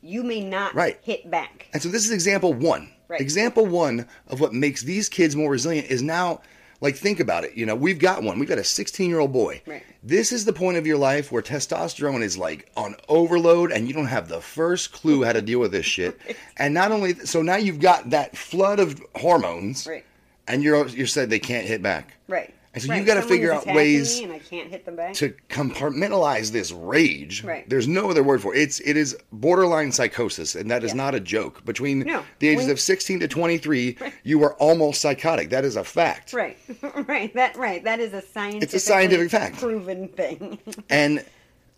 You 0.00 0.22
may 0.22 0.40
not 0.40 0.74
Right. 0.74 0.98
hit 1.02 1.30
back. 1.30 1.66
And 1.72 1.82
so 1.82 1.88
this 1.88 2.04
is 2.04 2.12
example 2.12 2.54
one. 2.54 2.90
Right. 3.08 3.20
Example 3.20 3.66
one 3.66 4.06
of 4.28 4.40
what 4.40 4.52
makes 4.54 4.82
these 4.82 5.08
kids 5.08 5.34
more 5.34 5.50
resilient 5.50 5.88
is 5.90 6.02
now, 6.02 6.40
like, 6.80 6.96
think 6.96 7.20
about 7.20 7.44
it. 7.44 7.54
You 7.54 7.66
know, 7.66 7.74
we've 7.74 7.98
got 7.98 8.22
one. 8.22 8.38
We've 8.38 8.48
got 8.48 8.58
a 8.58 8.64
16 8.64 9.08
year 9.08 9.18
old 9.18 9.32
boy. 9.32 9.62
Right. 9.66 9.82
This 10.02 10.32
is 10.32 10.44
the 10.44 10.52
point 10.52 10.76
of 10.76 10.86
your 10.86 10.98
life 10.98 11.32
where 11.32 11.42
testosterone 11.42 12.22
is 12.22 12.38
like 12.38 12.70
on 12.76 12.94
overload 13.08 13.72
and 13.72 13.88
you 13.88 13.94
don't 13.94 14.06
have 14.06 14.28
the 14.28 14.40
first 14.40 14.92
clue 14.92 15.24
how 15.24 15.32
to 15.32 15.42
deal 15.42 15.58
with 15.58 15.72
this 15.72 15.86
shit. 15.86 16.18
And 16.60 16.74
not 16.74 16.90
only, 16.90 17.14
so 17.14 17.40
now 17.40 17.54
you've 17.54 17.78
got 17.78 18.10
that 18.10 18.36
flood 18.36 18.80
of 18.80 19.00
hormones. 19.14 19.86
Right. 19.86 20.04
And 20.48 20.62
you're, 20.62 20.88
you're 20.88 21.06
said 21.06 21.30
they 21.30 21.38
can't 21.38 21.66
hit 21.66 21.82
back. 21.82 22.14
Right. 22.26 22.52
And 22.78 22.86
so 22.86 22.90
right. 22.90 22.96
you've 22.98 23.06
got 23.06 23.14
to 23.14 23.22
figure 23.22 23.52
out 23.52 23.66
ways 23.66 24.20
and 24.20 24.32
I 24.32 24.38
can't 24.38 24.70
hit 24.70 24.84
them 24.84 24.96
back. 24.96 25.14
to 25.14 25.34
compartmentalize 25.48 26.50
this 26.50 26.72
rage. 26.72 27.44
Right. 27.44 27.68
There's 27.68 27.88
no 27.88 28.10
other 28.10 28.22
word 28.22 28.42
for 28.42 28.54
it. 28.54 28.60
It's 28.62 28.80
it 28.80 28.96
is 28.96 29.16
borderline 29.32 29.92
psychosis, 29.92 30.54
and 30.54 30.70
that 30.70 30.84
is 30.84 30.90
Yeah. 30.92 30.96
not 30.96 31.14
a 31.14 31.20
joke. 31.20 31.64
Between 31.64 32.00
No. 32.00 32.24
the 32.38 32.48
ages 32.48 32.68
of 32.68 32.80
16 32.80 33.20
to 33.20 33.28
23, 33.28 33.96
you 34.24 34.42
are 34.44 34.54
almost 34.54 35.00
psychotic. 35.00 35.50
That 35.50 35.64
is 35.64 35.76
a 35.76 35.84
fact. 35.84 36.32
Right, 36.32 36.56
right. 37.06 37.32
That 37.34 37.56
right. 37.56 37.82
That 37.84 38.00
is 38.00 38.12
a 38.12 38.22
scientific. 38.22 38.80
scientific 38.80 39.30
fact. 39.30 39.58
Proven 39.58 40.08
thing. 40.08 40.58
And 40.90 41.24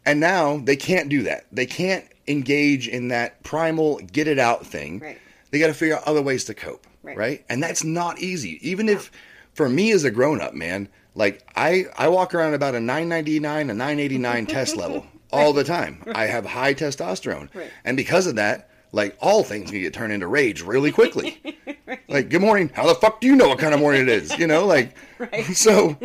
and 0.06 0.20
now 0.20 0.58
they 0.58 0.76
can't 0.76 1.08
do 1.08 1.22
that. 1.24 1.46
They 1.52 1.66
can't 1.66 2.04
engage 2.26 2.88
in 2.88 3.08
that 3.08 3.42
primal 3.42 3.98
get 4.12 4.28
it 4.28 4.38
out 4.38 4.66
thing. 4.66 5.00
Right. 5.00 5.18
They 5.50 5.58
got 5.58 5.66
to 5.66 5.74
figure 5.74 5.96
out 5.96 6.04
other 6.04 6.22
ways 6.22 6.44
to 6.44 6.54
cope. 6.54 6.86
Right. 7.02 7.16
Right. 7.16 7.44
And 7.48 7.62
that's 7.62 7.82
not 7.82 8.18
easy. 8.20 8.58
Even 8.68 8.88
if 8.88 9.10
for 9.54 9.68
me 9.68 9.90
as 9.92 10.04
a 10.04 10.10
grown 10.10 10.40
up, 10.40 10.54
man, 10.54 10.88
like 11.14 11.46
I 11.56 11.86
I 11.96 12.08
walk 12.08 12.34
around 12.34 12.54
about 12.54 12.74
a 12.74 12.80
999, 12.80 13.70
a 13.70 13.74
989 13.74 14.46
test 14.46 14.76
level 14.76 15.06
all 15.32 15.52
the 15.52 15.64
time. 15.64 16.02
I 16.14 16.26
have 16.26 16.46
high 16.46 16.74
testosterone. 16.74 17.54
Right. 17.54 17.70
And 17.84 17.96
because 17.96 18.26
of 18.26 18.36
that, 18.36 18.70
like 18.92 19.16
all 19.20 19.44
things 19.44 19.70
can 19.70 19.80
get 19.80 19.94
turned 19.94 20.12
into 20.12 20.26
rage 20.26 20.62
really 20.62 20.92
quickly. 20.92 21.40
Like, 22.10 22.28
good 22.28 22.40
morning. 22.40 22.70
How 22.74 22.88
the 22.88 22.94
fuck 22.96 23.20
do 23.20 23.28
you 23.28 23.36
know 23.36 23.48
what 23.48 23.60
kind 23.60 23.72
of 23.72 23.78
morning 23.78 24.02
it 24.02 24.08
is? 24.08 24.36
You 24.36 24.48
know, 24.48 24.66
like, 24.66 24.96
so, 25.54 25.96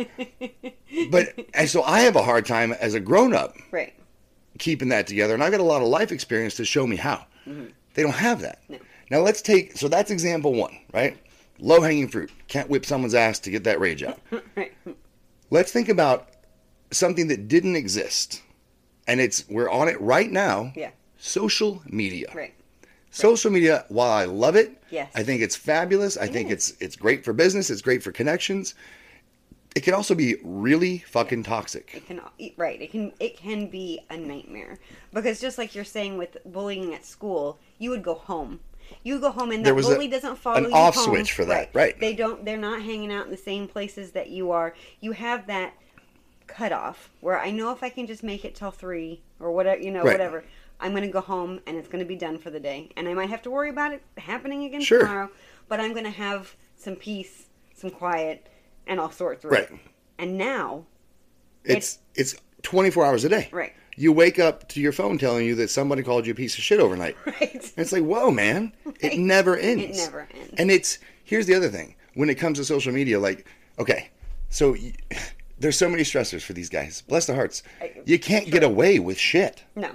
but, 1.10 1.34
and 1.52 1.68
so 1.68 1.82
I 1.82 2.00
have 2.00 2.14
a 2.14 2.22
hard 2.22 2.46
time 2.46 2.72
as 2.72 2.94
a 2.94 3.00
grown 3.00 3.34
up 3.34 3.56
right. 3.72 3.92
keeping 4.60 4.88
that 4.90 5.08
together. 5.08 5.34
And 5.34 5.42
I've 5.42 5.50
got 5.50 5.60
a 5.60 5.64
lot 5.64 5.82
of 5.82 5.88
life 5.88 6.12
experience 6.12 6.54
to 6.56 6.64
show 6.64 6.86
me 6.86 6.94
how. 6.94 7.26
Mm-hmm. 7.46 7.66
They 7.94 8.02
don't 8.04 8.14
have 8.14 8.40
that. 8.42 8.62
Now 9.10 9.18
let's 9.18 9.42
take, 9.42 9.76
so 9.76 9.88
that's 9.88 10.12
example 10.12 10.54
one, 10.54 10.78
right? 10.92 11.18
Low 11.58 11.80
hanging 11.80 12.08
fruit. 12.08 12.30
Can't 12.48 12.68
whip 12.68 12.84
someone's 12.86 13.14
ass 13.14 13.38
to 13.40 13.50
get 13.50 13.64
that 13.64 13.80
rage 13.80 14.02
out. 14.02 14.18
Right. 14.56 14.72
Let's 15.50 15.70
think 15.70 15.88
about 15.88 16.28
something 16.90 17.28
that 17.28 17.46
didn't 17.48 17.76
exist, 17.76 18.42
and 19.06 19.20
it's 19.20 19.48
we're 19.48 19.70
on 19.70 19.88
it 19.88 20.00
right 20.00 20.30
now. 20.30 20.72
Yeah. 20.74 20.90
Social 21.18 21.82
media. 21.86 22.32
Right. 22.34 22.54
Social 23.10 23.50
media, 23.50 23.84
while 23.88 24.10
I 24.12 24.24
love 24.24 24.56
it, 24.56 24.82
Yes. 24.90 25.10
I 25.14 25.22
think 25.22 25.40
it's 25.42 25.56
fabulous. 25.56 26.16
I 26.16 26.26
think 26.26 26.50
is. 26.50 26.70
it's 26.70 26.80
it's 26.82 26.96
great 26.96 27.24
for 27.24 27.32
business. 27.32 27.70
It's 27.70 27.82
great 27.82 28.02
for 28.02 28.12
connections. 28.12 28.74
It 29.74 29.82
can 29.82 29.94
also 29.94 30.14
be 30.14 30.36
really 30.42 30.98
fucking 30.98 31.42
toxic. 31.42 31.90
It 31.94 32.06
can 32.06 32.20
right. 32.56 32.80
It 32.80 32.90
can 32.90 33.12
it 33.20 33.36
can 33.36 33.68
be 33.68 34.00
a 34.10 34.16
nightmare 34.16 34.78
because 35.12 35.40
just 35.40 35.58
like 35.58 35.74
you're 35.74 35.84
saying 35.84 36.18
with 36.18 36.38
bullying 36.46 36.94
at 36.94 37.04
school, 37.04 37.58
you 37.78 37.90
would 37.90 38.02
go 38.02 38.14
home. 38.14 38.60
You 39.02 39.18
go 39.20 39.30
home 39.30 39.50
and 39.52 39.64
that 39.66 39.74
was 39.74 39.88
a- 39.88 40.08
doesn't 40.08 40.36
follow 40.36 40.56
an 40.58 40.64
you 40.64 40.70
off 40.72 40.94
home. 40.94 41.04
switch 41.04 41.32
for 41.32 41.44
that, 41.46 41.70
right. 41.74 41.98
They 41.98 42.14
don't. 42.14 42.44
They're 42.44 42.56
not 42.56 42.82
hanging 42.82 43.12
out 43.12 43.24
in 43.26 43.30
the 43.30 43.36
same 43.36 43.68
places 43.68 44.12
that 44.12 44.30
you 44.30 44.50
are. 44.50 44.74
You 45.00 45.12
have 45.12 45.46
that 45.48 45.74
cutoff 46.46 47.10
where 47.20 47.38
I 47.38 47.50
know 47.50 47.72
if 47.72 47.82
I 47.82 47.88
can 47.88 48.06
just 48.06 48.22
make 48.22 48.44
it 48.44 48.54
till 48.54 48.70
three 48.70 49.20
or 49.40 49.50
whatever, 49.52 49.80
you 49.82 49.90
know, 49.90 50.02
Right. 50.02 50.12
whatever. 50.12 50.44
I'm 50.78 50.92
going 50.92 51.02
to 51.04 51.08
go 51.10 51.20
home 51.20 51.60
and 51.66 51.76
it's 51.76 51.88
going 51.88 52.00
to 52.04 52.08
be 52.08 52.16
done 52.16 52.38
for 52.38 52.50
the 52.50 52.60
day. 52.60 52.90
And 52.96 53.08
I 53.08 53.14
might 53.14 53.30
have 53.30 53.42
to 53.42 53.50
worry 53.50 53.70
about 53.70 53.92
it 53.92 54.02
happening 54.18 54.64
again 54.64 54.80
Sure. 54.82 55.00
tomorrow, 55.00 55.30
but 55.68 55.80
I'm 55.80 55.92
going 55.92 56.04
to 56.04 56.10
have 56.10 56.54
some 56.76 56.96
peace, 56.96 57.46
some 57.74 57.90
quiet, 57.90 58.46
and 58.86 59.00
I'll 59.00 59.10
sort 59.10 59.40
through 59.40 59.52
it. 59.54 59.70
Right. 59.70 59.80
And 60.18 60.36
now, 60.38 60.84
It's 61.64 61.98
it's 62.14 62.36
24 62.62 63.04
hours 63.04 63.24
a 63.24 63.28
day. 63.28 63.48
Right. 63.50 63.72
You 63.96 64.12
wake 64.12 64.38
up 64.38 64.68
to 64.70 64.80
your 64.80 64.92
phone 64.92 65.16
telling 65.18 65.46
you 65.46 65.54
that 65.56 65.70
somebody 65.70 66.02
called 66.02 66.26
you 66.26 66.32
a 66.32 66.36
piece 66.36 66.56
of 66.58 66.62
shit 66.62 66.80
overnight. 66.80 67.16
right? 67.26 67.40
And 67.54 67.72
it's 67.78 67.92
like, 67.92 68.02
whoa, 68.04 68.30
man, 68.30 68.72
it 69.00 69.18
never 69.18 69.56
ends. 69.56 69.98
It 69.98 70.04
never 70.04 70.28
ends. 70.34 70.54
And 70.58 70.70
it's 70.70 70.98
here's 71.24 71.46
the 71.46 71.54
other 71.54 71.68
thing: 71.68 71.94
when 72.14 72.28
it 72.30 72.34
comes 72.36 72.58
to 72.58 72.64
social 72.64 72.92
media, 72.92 73.18
like, 73.18 73.46
okay, 73.78 74.10
so 74.50 74.72
y- 74.72 74.92
there's 75.58 75.78
so 75.78 75.88
many 75.88 76.02
stressors 76.02 76.42
for 76.42 76.52
these 76.52 76.68
guys. 76.68 77.02
Bless 77.08 77.26
their 77.26 77.36
hearts. 77.36 77.62
You 78.04 78.18
can't 78.18 78.50
get 78.50 78.62
away 78.62 78.98
with 78.98 79.18
shit 79.18 79.64
No. 79.74 79.90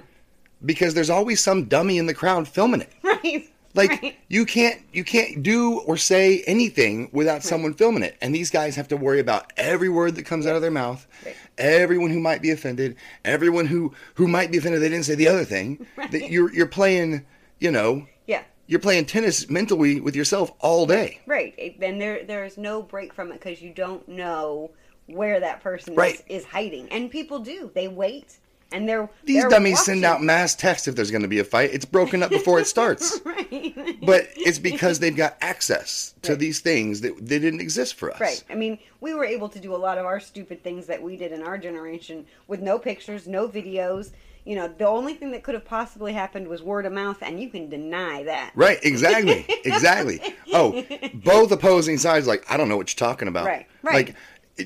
because 0.64 0.94
there's 0.94 1.10
always 1.10 1.40
some 1.40 1.66
dummy 1.66 1.98
in 1.98 2.06
the 2.06 2.14
crowd 2.14 2.48
filming 2.48 2.80
it. 2.82 2.92
Right. 3.04 3.48
Like 3.74 4.02
Right. 4.02 4.16
you 4.28 4.44
can't 4.44 4.80
you 4.92 5.02
can't 5.04 5.42
do 5.42 5.78
or 5.80 5.96
say 5.96 6.42
anything 6.46 7.08
without 7.12 7.42
someone 7.42 7.72
filming 7.74 8.02
it. 8.02 8.16
And 8.20 8.34
these 8.34 8.50
guys 8.50 8.76
have 8.76 8.88
to 8.88 8.96
worry 8.96 9.18
about 9.20 9.52
every 9.56 9.88
word 9.88 10.14
that 10.16 10.24
comes 10.26 10.46
out 10.46 10.56
of 10.56 10.62
their 10.62 10.70
mouth, 10.70 11.06
Right. 11.24 11.34
everyone 11.56 12.10
who 12.10 12.20
might 12.20 12.42
be 12.42 12.50
offended, 12.50 12.96
everyone 13.24 13.66
who 13.66 13.94
who 14.14 14.28
might 14.28 14.50
be 14.52 14.58
offended 14.58 14.82
they 14.82 14.88
didn't 14.90 15.06
say 15.06 15.14
the 15.14 15.28
other 15.28 15.44
thing. 15.44 15.86
That 16.10 16.30
you're 16.30 16.52
you're 16.52 16.66
playing, 16.66 17.24
you 17.60 17.70
know, 17.70 18.06
Yeah. 18.26 18.42
you're 18.66 18.80
playing 18.80 19.06
tennis 19.06 19.48
mentally 19.48 20.00
with 20.00 20.14
yourself 20.16 20.52
all 20.60 20.84
day. 20.84 21.20
Right. 21.26 21.76
Then 21.80 21.98
there 21.98 22.24
there's 22.24 22.58
no 22.58 22.82
break 22.82 23.14
from 23.14 23.30
it 23.32 23.40
because 23.40 23.62
you 23.62 23.70
don't 23.70 24.06
know 24.06 24.70
where 25.06 25.40
that 25.40 25.62
person 25.62 25.94
Right. 25.94 26.14
is, 26.28 26.42
is 26.42 26.44
hiding, 26.44 26.88
and 26.90 27.10
people 27.10 27.38
do. 27.40 27.70
They 27.74 27.88
wait, 27.88 28.36
and 28.72 28.88
they're 28.88 29.08
These 29.24 29.42
they're 29.42 29.50
dummies 29.50 29.84
send 29.84 30.04
out 30.04 30.22
mass 30.22 30.54
text 30.54 30.88
if 30.88 30.96
there's 30.96 31.10
going 31.10 31.22
to 31.22 31.28
be 31.28 31.38
a 31.38 31.44
fight. 31.44 31.70
It's 31.72 31.84
broken 31.84 32.22
up 32.22 32.30
before 32.30 32.58
it 32.60 32.66
starts. 32.66 33.20
right. 33.24 33.74
But 34.04 34.28
it's 34.36 34.58
because 34.58 34.98
they've 34.98 35.16
got 35.16 35.36
access 35.40 36.14
to 36.22 36.32
Right. 36.32 36.38
these 36.38 36.60
things 36.60 37.00
that 37.02 37.16
they 37.24 37.38
didn't 37.38 37.60
exist 37.60 37.94
for 37.94 38.12
us. 38.12 38.20
Right. 38.20 38.42
I 38.50 38.54
mean, 38.54 38.78
we 39.00 39.14
were 39.14 39.24
able 39.24 39.48
to 39.50 39.58
do 39.60 39.74
a 39.74 39.76
lot 39.76 39.98
of 39.98 40.06
our 40.06 40.20
stupid 40.20 40.62
things 40.62 40.86
that 40.86 41.02
we 41.02 41.16
did 41.16 41.32
in 41.32 41.42
our 41.42 41.58
generation 41.58 42.26
with 42.48 42.60
no 42.60 42.78
pictures, 42.78 43.26
no 43.28 43.48
videos. 43.48 44.10
You 44.44 44.56
know, 44.56 44.66
the 44.66 44.88
only 44.88 45.14
thing 45.14 45.30
that 45.32 45.44
could 45.44 45.54
have 45.54 45.64
possibly 45.64 46.12
happened 46.12 46.48
was 46.48 46.62
word 46.62 46.84
of 46.84 46.92
mouth, 46.92 47.18
and 47.22 47.40
you 47.40 47.48
can 47.48 47.68
deny 47.68 48.24
that. 48.24 48.50
Right, 48.56 48.78
exactly, 48.82 49.46
exactly. 49.64 50.20
Oh, 50.52 50.84
both 51.14 51.52
opposing 51.52 51.96
sides 51.96 52.26
like 52.26 52.44
I 52.50 52.56
don't 52.56 52.68
know 52.68 52.76
what 52.76 52.92
you're 52.92 53.08
talking 53.08 53.28
about. 53.28 53.46
Right, 53.46 53.66
right. 53.82 53.94
Like, 53.94 54.16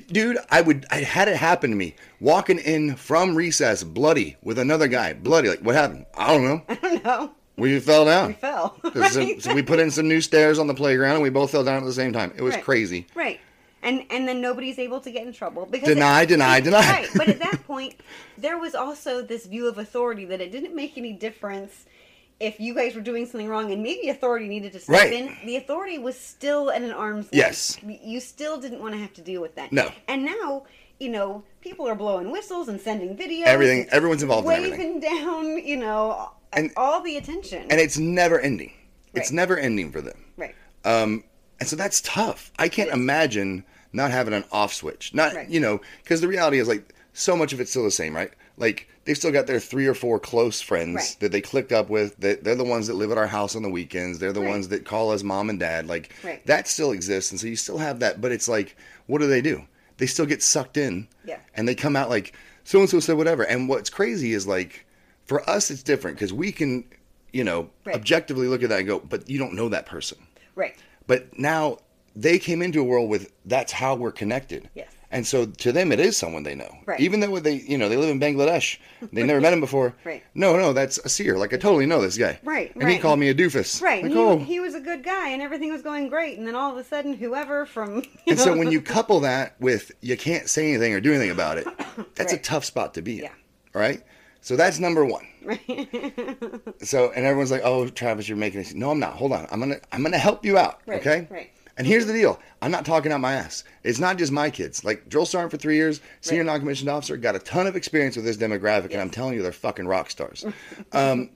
dude, 0.08 0.38
I 0.50 0.60
would 0.60 0.86
I 0.90 0.96
had 1.00 1.28
it 1.28 1.36
happen 1.36 1.70
to 1.70 1.76
me 1.76 1.94
walking 2.20 2.58
in 2.58 2.96
from 2.96 3.34
recess, 3.34 3.82
bloody 3.84 4.36
with 4.42 4.58
another 4.58 4.88
guy, 4.88 5.12
bloody. 5.14 5.48
Like, 5.48 5.60
what 5.60 5.74
happened? 5.74 6.06
I 6.16 6.32
don't 6.32 6.44
know. 6.44 6.62
I 6.68 6.74
don't 6.74 7.04
know. 7.04 7.32
We 7.56 7.80
fell 7.80 8.04
down. 8.04 8.28
We 8.28 8.32
fell. 8.34 8.78
Uh, 8.84 8.90
right. 8.94 9.42
so 9.42 9.54
we 9.54 9.62
put 9.62 9.78
in 9.78 9.90
some 9.90 10.08
new 10.08 10.20
stairs 10.20 10.58
on 10.58 10.66
the 10.66 10.74
playground, 10.74 11.14
and 11.14 11.22
we 11.22 11.30
both 11.30 11.50
fell 11.52 11.64
down 11.64 11.78
at 11.78 11.84
the 11.84 11.92
same 11.92 12.12
time. 12.12 12.32
It 12.36 12.42
was 12.42 12.54
Right. 12.54 12.64
crazy. 12.64 13.06
Right. 13.14 13.40
And 13.82 14.04
and 14.10 14.26
then 14.26 14.40
nobody's 14.40 14.78
able 14.78 15.00
to 15.00 15.10
get 15.10 15.26
in 15.26 15.32
trouble 15.32 15.66
because 15.66 15.88
Deny, 15.88 16.24
deny, 16.24 16.60
deny. 16.68 16.80
Right. 16.80 17.08
But 17.14 17.28
at 17.28 17.38
that 17.40 17.64
point, 17.66 17.94
there 18.36 18.58
was 18.58 18.74
also 18.74 19.22
this 19.22 19.46
view 19.46 19.68
of 19.68 19.78
authority 19.78 20.24
that 20.26 20.40
it 20.40 20.50
didn't 20.52 20.74
make 20.74 20.98
any 20.98 21.12
difference 21.12 21.84
if 22.40 22.60
you 22.60 22.74
guys 22.74 22.94
were 22.94 23.00
doing 23.00 23.24
something 23.26 23.48
wrong 23.48 23.72
and 23.72 23.82
maybe 23.82 24.08
authority 24.10 24.46
needed 24.48 24.72
to 24.72 24.80
step 24.80 24.94
Right. 24.94 25.12
in. 25.12 25.36
The 25.46 25.56
authority 25.56 25.98
was 25.98 26.18
still 26.18 26.70
at 26.70 26.82
an 26.82 26.92
arm's 26.92 27.24
length. 27.24 27.34
Yes. 27.34 27.78
You 27.82 28.20
still 28.20 28.58
didn't 28.60 28.80
want 28.80 28.94
to 28.94 29.00
have 29.00 29.14
to 29.14 29.22
deal 29.22 29.40
with 29.40 29.54
that. 29.54 29.72
No. 29.72 29.90
And 30.08 30.24
now, 30.24 30.64
you 31.00 31.08
know, 31.08 31.44
people 31.62 31.88
are 31.88 31.94
blowing 31.94 32.30
whistles 32.30 32.68
and 32.68 32.78
sending 32.80 33.16
videos. 33.16 33.44
Everything- 33.46 33.86
everyone's 33.90 34.22
involved 34.22 34.44
in 34.44 34.48
waving 34.48 34.72
everything. 34.74 35.00
down, 35.00 35.58
you 35.66 35.76
know, 35.78 36.30
And- 36.52 36.70
all 36.76 37.00
the 37.00 37.16
attention. 37.16 37.66
And 37.70 37.80
it's 37.80 37.96
never 37.96 38.38
ending. 38.38 38.72
It's 39.14 39.32
never 39.32 39.56
ending 39.58 39.90
for 39.90 40.02
them. 40.02 40.24
right. 40.36 40.54
Um, 40.84 41.24
and 41.58 41.66
so 41.66 41.74
that's 41.74 42.02
tough. 42.02 42.52
I 42.58 42.68
can't 42.68 42.90
imagine 42.90 43.64
not 43.94 44.10
having 44.10 44.34
an 44.34 44.44
off 44.52 44.74
switch. 44.74 45.14
Not 45.14 45.34
Right. 45.34 45.48
you 45.48 45.58
know, 45.58 45.80
because 46.02 46.20
the 46.20 46.28
reality 46.28 46.58
is 46.58 46.68
like 46.68 46.92
so 47.14 47.34
much 47.34 47.54
of 47.54 47.60
it's 47.60 47.70
still 47.70 47.84
the 47.84 47.90
same, 47.90 48.14
right? 48.14 48.30
Like 48.58 48.88
they've 49.04 49.16
still 49.16 49.32
got 49.32 49.46
their 49.46 49.60
three 49.60 49.86
or 49.86 49.94
four 49.94 50.18
close 50.18 50.60
friends 50.60 50.96
Right. 50.96 51.16
that 51.20 51.32
they 51.32 51.40
clicked 51.40 51.72
up 51.72 51.88
with. 51.90 52.16
That 52.18 52.42
they're 52.44 52.54
the 52.54 52.64
ones 52.64 52.86
that 52.86 52.94
live 52.94 53.10
at 53.10 53.18
our 53.18 53.26
house 53.26 53.54
on 53.54 53.62
the 53.62 53.70
weekends. 53.70 54.18
They're 54.18 54.32
the 54.32 54.40
Right. 54.40 54.50
ones 54.50 54.68
that 54.68 54.84
call 54.84 55.10
us 55.10 55.22
mom 55.22 55.50
and 55.50 55.58
dad. 55.60 55.86
Like 55.86 56.10
Right. 56.24 56.44
that 56.46 56.68
still 56.68 56.92
exists, 56.92 57.30
and 57.30 57.40
so 57.40 57.46
you 57.46 57.56
still 57.56 57.78
have 57.78 58.00
that. 58.00 58.20
But 58.20 58.32
it's 58.32 58.48
like, 58.48 58.76
what 59.06 59.20
do 59.20 59.26
they 59.26 59.40
do? 59.42 59.62
They 59.98 60.06
still 60.06 60.26
get 60.26 60.42
sucked 60.42 60.76
in, 60.76 61.08
Yeah. 61.24 61.38
and 61.54 61.66
they 61.68 61.74
come 61.74 61.96
out 61.96 62.08
like 62.10 62.32
so 62.64 62.80
and 62.80 62.88
so 62.90 63.00
said 63.00 63.16
whatever. 63.16 63.42
And 63.44 63.68
what's 63.68 63.90
crazy 63.90 64.32
is 64.32 64.46
like 64.46 64.84
for 65.26 65.48
us, 65.48 65.70
it's 65.70 65.82
different 65.82 66.16
because 66.16 66.32
we 66.32 66.52
can, 66.52 66.84
you 67.32 67.44
know, 67.44 67.70
objectively 67.88 68.46
look 68.48 68.62
at 68.62 68.68
that 68.70 68.78
and 68.80 68.88
go, 68.88 68.98
but 69.00 69.28
you 69.28 69.38
don't 69.38 69.54
know 69.54 69.68
that 69.68 69.84
person. 69.86 70.18
Right. 70.54 70.74
But 71.06 71.38
now 71.38 71.78
they 72.14 72.38
came 72.38 72.62
into 72.62 72.80
a 72.80 72.84
world 72.84 73.10
with 73.10 73.30
that's 73.44 73.72
how 73.72 73.94
we're 73.94 74.12
connected. 74.12 74.68
Yes. 74.74 74.88
And 75.16 75.26
so 75.26 75.46
to 75.46 75.72
them, 75.72 75.92
it 75.92 75.98
is 75.98 76.14
someone 76.14 76.42
they 76.42 76.54
know. 76.54 76.76
Right. 76.84 77.00
Even 77.00 77.20
though 77.20 77.38
they, 77.38 77.54
you 77.54 77.78
know, 77.78 77.88
they 77.88 77.96
live 77.96 78.10
in 78.10 78.20
Bangladesh, 78.20 78.76
they 79.14 79.22
never 79.22 79.40
met 79.40 79.54
him 79.54 79.60
before. 79.60 79.94
Right. 80.04 80.22
No, 80.34 80.56
no, 80.56 80.72
that's 80.72 80.98
a 80.98 81.08
seer. 81.08 81.36
Like 81.38 81.54
I 81.54 81.56
totally 81.56 81.86
know 81.86 82.00
this 82.02 82.18
guy. 82.18 82.38
Right, 82.44 82.70
And 82.76 82.88
he 82.88 82.98
called 82.98 83.18
me 83.18 83.28
a 83.30 83.34
doofus. 83.34 83.80
Right. 83.80 84.02
Like, 84.02 84.12
he, 84.12 84.18
oh. 84.18 84.38
he 84.38 84.60
was 84.60 84.74
a 84.74 84.80
good 84.80 85.02
guy 85.02 85.30
and 85.30 85.40
everything 85.40 85.72
was 85.72 85.82
going 85.82 86.08
great. 86.08 86.38
And 86.38 86.46
then 86.46 86.54
all 86.54 86.70
of 86.70 86.76
a 86.76 86.84
sudden, 86.84 87.14
whoever 87.14 87.64
from. 87.66 88.02
and 88.26 88.38
so 88.38 88.56
when 88.56 88.70
you 88.70 88.80
couple 88.80 89.20
that 89.20 89.58
with 89.58 89.90
you 90.02 90.16
can't 90.16 90.48
say 90.48 90.68
anything 90.68 90.92
or 90.92 91.00
do 91.00 91.10
anything 91.12 91.30
about 91.30 91.56
it, 91.58 91.66
that's 92.14 92.34
a 92.34 92.38
tough 92.38 92.64
spot 92.64 92.94
to 92.94 93.02
be 93.02 93.18
in. 93.18 93.24
Yeah. 93.24 93.32
Right. 93.72 94.02
So 94.42 94.54
that's 94.54 94.78
number 94.78 95.04
one. 95.04 95.26
Right. 95.42 95.88
So 96.82 97.10
and 97.10 97.24
everyone's 97.24 97.50
like, 97.50 97.62
"Oh, 97.64 97.88
Travis, 97.88 98.28
you're 98.28 98.36
making 98.36 98.60
it." 98.60 98.74
No, 98.74 98.90
I'm 98.90 99.00
not. 99.00 99.14
Hold 99.14 99.32
on. 99.32 99.48
I'm 99.50 99.58
gonna 99.58 99.80
I'm 99.90 100.02
gonna 100.02 100.18
help 100.18 100.44
you 100.44 100.58
out. 100.58 100.80
Right, 100.86 101.00
Okay. 101.00 101.26
right. 101.30 101.50
And 101.78 101.86
here's 101.86 102.06
the 102.06 102.12
deal. 102.14 102.40
I'm 102.62 102.70
not 102.70 102.86
talking 102.86 103.12
out 103.12 103.20
my 103.20 103.34
ass. 103.34 103.62
It's 103.84 103.98
not 103.98 104.16
just 104.16 104.32
my 104.32 104.48
kids. 104.50 104.82
Like 104.84 105.08
drill 105.10 105.26
sergeant 105.26 105.50
for 105.50 105.58
three 105.58 105.76
years, 105.76 106.00
senior 106.22 106.42
Right. 106.42 106.52
non-commissioned 106.52 106.88
officer, 106.88 107.16
got 107.18 107.36
a 107.36 107.38
ton 107.38 107.66
of 107.66 107.76
experience 107.76 108.16
with 108.16 108.24
this 108.24 108.38
demographic, 108.38 108.92
and 108.92 109.00
I'm 109.00 109.10
telling 109.10 109.34
you, 109.34 109.42
they're 109.42 109.52
fucking 109.52 109.86
rock 109.86 110.10
stars. 110.10 110.44
um, 110.92 111.30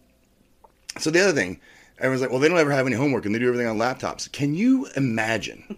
so 0.99 1.11
the 1.11 1.20
other 1.20 1.32
thing, 1.32 1.61
everyone's 1.99 2.23
like, 2.23 2.30
"Well, 2.30 2.40
they 2.40 2.49
don't 2.49 2.59
ever 2.59 2.70
have 2.73 2.87
any 2.87 2.97
homework, 2.97 3.26
and 3.26 3.35
they 3.35 3.38
do 3.38 3.49
everything 3.49 3.66
on 3.66 3.76
laptops." 3.78 4.32
Can 4.32 4.54
you 4.54 4.87
imagine 4.97 5.76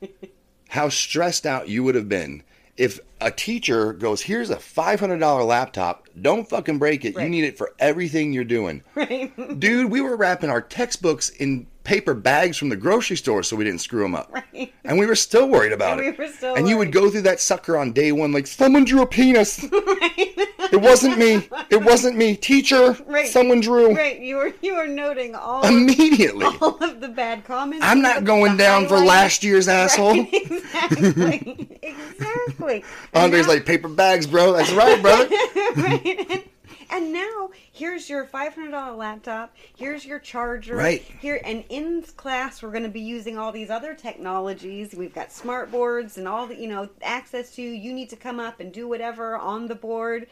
how 0.68 0.88
stressed 0.88 1.46
out 1.46 1.68
you 1.68 1.82
would 1.84 1.94
have 1.94 2.08
been 2.08 2.42
if 2.76 2.98
a 3.20 3.30
teacher 3.30 3.92
goes, 3.92 4.22
"Here's 4.22 4.50
a 4.50 4.56
$500 4.56 5.44
laptop. 5.46 6.08
Don't 6.20 6.48
fucking 6.48 6.78
break 6.78 7.04
it. 7.04 7.14
You 7.16 7.28
need 7.28 7.44
it 7.44 7.56
for 7.58 7.72
everything 7.78 8.32
you're 8.32 8.44
doing." 8.44 8.82
right. 8.94 9.30
Dude, 9.60 9.90
we 9.90 10.00
were 10.00 10.16
wrapping 10.16 10.50
our 10.50 10.60
textbooks 10.62 11.28
in 11.30 11.66
paper 11.84 12.14
bags 12.14 12.56
from 12.56 12.70
the 12.70 12.76
grocery 12.76 13.16
store 13.16 13.42
so 13.42 13.54
we 13.56 13.64
didn't 13.64 13.80
screw 13.80 14.02
them 14.02 14.14
up. 14.14 14.30
Right. 14.32 14.72
And 14.84 14.98
we 14.98 15.06
were 15.06 15.14
still 15.14 15.48
worried 15.48 15.72
about 15.72 15.98
And 15.98 16.08
it. 16.08 16.18
we 16.18 16.24
were 16.24 16.32
still 16.32 16.54
and 16.54 16.68
you 16.68 16.76
would 16.78 16.90
go 16.92 17.10
through 17.10 17.22
that 17.22 17.40
sucker 17.40 17.76
on 17.76 17.92
day 17.92 18.10
one 18.12 18.32
like, 18.32 18.46
someone 18.46 18.84
drew 18.84 19.02
a 19.02 19.06
penis. 19.06 19.62
right. 19.72 20.32
It 20.72 20.80
wasn't 20.80 21.18
me. 21.18 21.46
It 21.70 21.84
wasn't 21.84 22.16
me. 22.16 22.36
Teacher, 22.36 22.96
Right. 23.06 23.28
someone 23.28 23.60
drew. 23.60 23.94
Right. 23.94 24.18
You 24.18 24.36
were 24.36 24.52
you 24.62 24.74
were 24.74 24.86
noting 24.86 25.34
all 25.34 25.62
of, 25.62 25.70
Immediately. 25.70 26.46
all 26.60 26.82
of 26.82 27.00
the 27.00 27.08
bad 27.08 27.44
comments. 27.44 27.84
I'm 27.86 28.00
not 28.02 28.24
going 28.24 28.56
down 28.56 28.88
for 28.88 28.98
last 28.98 29.44
year's 29.44 29.68
asshole. 29.68 30.14
Right, 30.16 30.28
exactly. 30.50 31.78
exactly. 31.82 32.84
Andre's 33.12 33.46
now- 33.46 33.52
like, 33.52 33.66
paper 33.66 33.88
bags, 33.88 34.26
bro. 34.26 34.52
That's 34.52 34.72
right, 34.72 35.00
brother. 35.00 35.28
right. 35.76 36.26
And, 36.30 36.42
and 36.90 37.12
now 37.12 37.50
here's 37.74 38.08
your 38.08 38.24
five 38.24 38.54
hundred 38.54 38.70
dollar 38.70 38.96
laptop. 38.96 39.54
Here's 39.76 40.06
your 40.06 40.18
charger. 40.18 40.76
Right. 40.76 41.02
Here 41.20 41.40
and 41.44 41.64
in 41.68 42.02
class 42.16 42.62
we're 42.62 42.70
going 42.70 42.84
to 42.84 42.88
be 42.88 43.00
using 43.00 43.36
all 43.36 43.52
these 43.52 43.68
other 43.68 43.94
technologies. 43.94 44.94
We've 44.94 45.14
got 45.14 45.30
smart 45.32 45.70
boards 45.70 46.16
and 46.16 46.26
all 46.26 46.46
the 46.46 46.56
you 46.56 46.68
know 46.68 46.88
access 47.02 47.54
to. 47.56 47.62
You 47.62 47.92
need 47.92 48.08
to 48.10 48.16
come 48.16 48.40
up 48.40 48.60
and 48.60 48.72
do 48.72 48.88
whatever 48.88 49.36
on 49.36 49.66
the 49.66 49.74
board. 49.74 50.26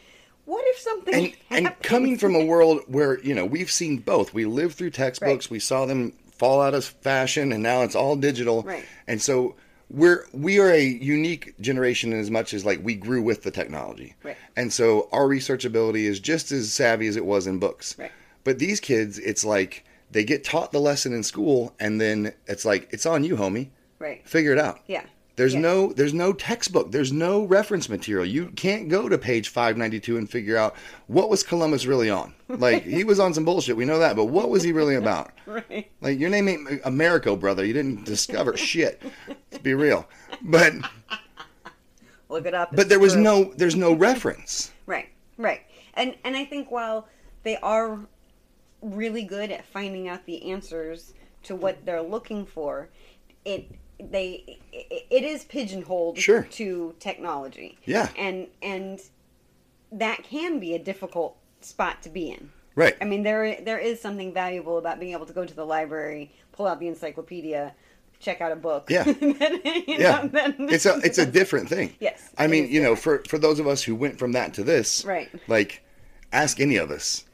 What 0.45 0.63
if 0.67 0.79
something 0.79 1.33
and 1.51 1.67
and 1.67 1.79
coming 1.83 2.17
from 2.17 2.35
a 2.35 2.43
world 2.53 2.81
where 2.87 3.19
you 3.21 3.35
know 3.35 3.45
we've 3.45 3.71
seen 3.71 3.97
both 3.99 4.33
we 4.33 4.45
lived 4.45 4.75
through 4.75 4.89
textbooks 4.91 5.45
Right. 5.47 5.51
we 5.51 5.59
saw 5.59 5.85
them 5.85 6.13
fall 6.31 6.61
out 6.61 6.73
of 6.73 6.83
fashion 6.83 7.51
and 7.51 7.61
now 7.61 7.83
it's 7.83 7.95
all 7.95 8.15
digital. 8.15 8.63
Right. 8.63 8.83
And 9.07 9.21
so 9.21 9.55
we're 9.93 10.25
we 10.33 10.59
are 10.59 10.69
a 10.71 10.83
unique 10.83 11.53
generation 11.61 12.11
in 12.11 12.19
as 12.19 12.29
much 12.31 12.53
as 12.53 12.65
like 12.65 12.83
we 12.83 12.95
grew 12.95 13.21
with 13.21 13.43
the 13.43 13.51
technology. 13.51 14.15
Right. 14.23 14.35
And 14.57 14.73
so 14.73 15.07
our 15.11 15.27
research 15.27 15.63
ability 15.65 16.07
is 16.07 16.19
just 16.19 16.51
as 16.51 16.73
savvy 16.73 17.07
as 17.07 17.15
it 17.15 17.25
was 17.25 17.47
in 17.47 17.59
books. 17.59 17.95
Right. 17.97 18.11
But 18.43 18.59
these 18.59 18.79
kids, 18.79 19.19
it's 19.19 19.45
like 19.45 19.85
they 20.11 20.23
get 20.23 20.43
taught 20.43 20.71
the 20.71 20.79
lesson 20.81 21.13
in 21.13 21.23
school 21.23 21.73
and 21.79 22.01
then 22.01 22.33
it's 22.47 22.65
like 22.65 22.89
it's 22.91 23.05
on 23.05 23.23
you, 23.23 23.35
homie. 23.37 23.69
Right. 23.99 24.27
Figure 24.27 24.51
it 24.51 24.59
out. 24.59 24.79
Yeah. 24.87 25.03
There's 25.35 25.55
Yeah. 25.55 25.61
no 25.61 25.93
there's 25.93 26.13
no 26.13 26.33
textbook. 26.33 26.91
There's 26.91 27.11
no 27.11 27.43
reference 27.45 27.89
material. 27.89 28.25
You 28.25 28.47
can't 28.55 28.87
go 28.89 29.09
to 29.09 29.17
page 29.17 29.49
592 29.49 30.17
and 30.17 30.29
figure 30.29 30.57
out 30.57 30.75
what 31.07 31.29
was 31.29 31.41
Columbus 31.41 31.85
really 31.87 32.09
on. 32.09 32.33
Like 32.49 32.83
he 32.83 33.03
was 33.03 33.19
on 33.19 33.33
some 33.33 33.43
bullshit. 33.45 33.75
We 33.75 33.85
know 33.85 33.97
that, 33.97 34.15
but 34.15 34.25
what 34.25 34.49
was 34.49 34.61
he 34.63 34.71
really 34.71 34.95
about? 34.95 35.31
Right. 35.45 35.91
Like 36.01 36.19
your 36.19 36.29
name 36.31 36.47
ain't 36.47 36.81
Amerigo, 36.83 37.35
brother. 37.35 37.63
You 37.65 37.73
didn't 37.73 38.05
discover 38.05 38.57
shit. 38.57 38.99
Be 39.63 39.73
real. 39.73 40.07
But 40.41 40.73
Look 42.29 42.45
it 42.45 42.53
up. 42.53 42.75
but 42.75 42.89
there 42.89 42.99
was 42.99 43.13
true. 43.13 43.21
no 43.23 43.43
there's 43.55 43.75
no 43.75 43.93
reference. 43.93 44.71
Right, 44.85 45.09
right. 45.37 45.61
And 45.95 46.15
and 46.23 46.35
I 46.35 46.45
think 46.45 46.71
while 46.71 47.07
they 47.43 47.57
are 47.57 47.99
really 48.81 49.23
good 49.23 49.51
at 49.51 49.65
finding 49.65 50.07
out 50.07 50.25
the 50.25 50.51
answers 50.51 51.13
to 51.43 51.55
what 51.55 51.85
they're 51.85 52.01
looking 52.01 52.45
for, 52.45 52.89
it 53.45 53.71
they 53.99 54.59
it, 54.71 55.05
it 55.09 55.23
is 55.23 55.43
pigeonholed 55.45 56.17
Sure. 56.17 56.43
to 56.51 56.95
technology. 56.99 57.77
Yeah. 57.85 58.09
And 58.17 58.47
and 58.61 58.99
that 59.91 60.23
can 60.23 60.59
be 60.59 60.73
a 60.73 60.79
difficult 60.79 61.37
spot 61.61 62.01
to 62.03 62.09
be 62.09 62.31
in. 62.31 62.51
Right. 62.75 62.95
I 62.99 63.05
mean, 63.05 63.21
there 63.21 63.61
there 63.61 63.77
is 63.77 64.01
something 64.01 64.33
valuable 64.33 64.79
about 64.79 64.99
being 64.99 65.11
able 65.13 65.27
to 65.27 65.33
go 65.33 65.45
to 65.45 65.53
the 65.53 65.65
library, 65.65 66.31
pull 66.51 66.65
out 66.65 66.79
the 66.79 66.87
encyclopedia, 66.87 67.75
check 68.23 68.41
out 68.41 68.51
a 68.51 68.55
book. 68.55 68.89
Yeah. 68.89 69.03
You 69.23 69.35
Yeah. 69.99 70.21
know, 70.23 70.27
then- 70.27 70.55
It's 70.69 70.85
a 70.85 70.97
it's 71.03 71.17
a 71.17 71.25
different 71.39 71.69
thing. 71.69 71.93
Yes, 71.99 72.29
I 72.37 72.47
mean, 72.47 72.69
you 72.69 72.81
know, 72.81 72.95
for 72.95 73.23
for 73.27 73.37
those 73.37 73.59
of 73.59 73.67
us 73.67 73.83
who 73.83 73.95
went 73.95 74.17
from 74.19 74.31
that 74.33 74.53
to 74.55 74.63
this, 74.63 75.03
Right. 75.05 75.29
Like, 75.47 75.83
ask 76.31 76.59
any 76.59 76.77
of 76.77 76.89
us. 76.91 77.25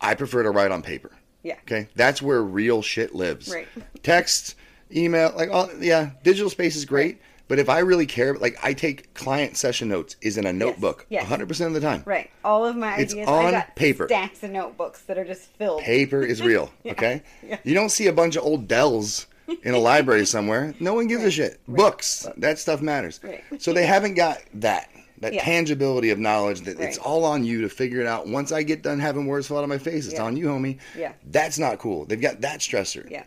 I 0.00 0.14
prefer 0.14 0.42
to 0.42 0.50
write 0.50 0.70
on 0.72 0.82
paper. 0.82 1.12
Yeah. 1.42 1.56
Okay, 1.62 1.88
that's 1.94 2.20
where 2.20 2.42
real 2.42 2.82
shit 2.82 3.14
lives. 3.14 3.48
Right. 3.52 3.68
Text, 4.02 4.56
email, 4.94 5.32
like 5.36 5.50
all 5.50 5.70
yeah, 5.80 6.10
digital 6.22 6.50
space 6.50 6.76
is 6.76 6.84
great. 6.84 7.20
But 7.48 7.58
if 7.58 7.68
I 7.68 7.80
really 7.80 8.06
care, 8.06 8.34
like 8.34 8.56
I 8.62 8.72
take 8.72 9.12
client 9.14 9.56
session 9.58 9.88
notes 9.88 10.16
is 10.22 10.38
in 10.38 10.46
a 10.46 10.52
notebook, 10.52 11.04
yes. 11.10 11.26
100% 11.28 11.66
of 11.66 11.74
the 11.74 11.80
time. 11.80 12.02
Right. 12.06 12.30
All 12.44 12.64
of 12.64 12.76
my 12.76 12.96
It's 12.96 13.12
ideas. 13.12 13.28
on 13.28 13.44
I 13.46 13.50
got 13.50 13.76
paper. 13.76 14.06
Stacks 14.08 14.42
of 14.42 14.50
notebooks 14.52 15.02
that 15.02 15.18
are 15.18 15.24
just 15.24 15.42
filled. 15.56 15.82
Paper 15.82 16.22
is 16.22 16.40
real. 16.40 16.70
Okay. 16.86 17.22
Yeah. 17.46 17.58
You 17.64 17.74
don't 17.74 17.90
see 17.90 18.06
a 18.06 18.12
bunch 18.12 18.36
of 18.36 18.44
old 18.44 18.68
Dells 18.68 19.26
in 19.64 19.74
a 19.74 19.78
library 19.78 20.26
somewhere. 20.26 20.74
No 20.80 20.94
one 20.94 21.06
gives 21.06 21.24
a 21.24 21.30
shit. 21.30 21.60
Books, 21.68 22.26
that 22.36 22.58
stuff 22.58 22.80
matters. 22.82 23.20
Right. 23.22 23.42
So 23.58 23.72
they 23.72 23.86
haven't 23.86 24.14
got 24.14 24.38
that. 24.54 24.88
That 25.18 25.34
Yeah. 25.34 25.44
tangibility 25.44 26.10
of 26.10 26.18
knowledge 26.18 26.62
that 26.62 26.80
it's 26.80 26.98
all 26.98 27.24
on 27.24 27.44
you 27.44 27.60
to 27.60 27.68
figure 27.68 28.00
it 28.00 28.08
out. 28.08 28.26
Once 28.26 28.50
I 28.50 28.64
get 28.64 28.82
done 28.82 28.98
having 28.98 29.26
words 29.26 29.46
fall 29.46 29.58
out 29.58 29.62
of 29.62 29.68
my 29.70 29.78
face, 29.78 30.06
it's 30.06 30.14
Yeah. 30.14 30.24
on 30.24 30.36
you, 30.36 30.46
homie. 30.46 30.78
Yeah. 30.98 31.12
That's 31.30 31.60
not 31.60 31.78
cool. 31.78 32.04
They've 32.06 32.20
got 32.20 32.40
that 32.40 32.58
stressor. 32.58 33.08
Yeah. 33.08 33.22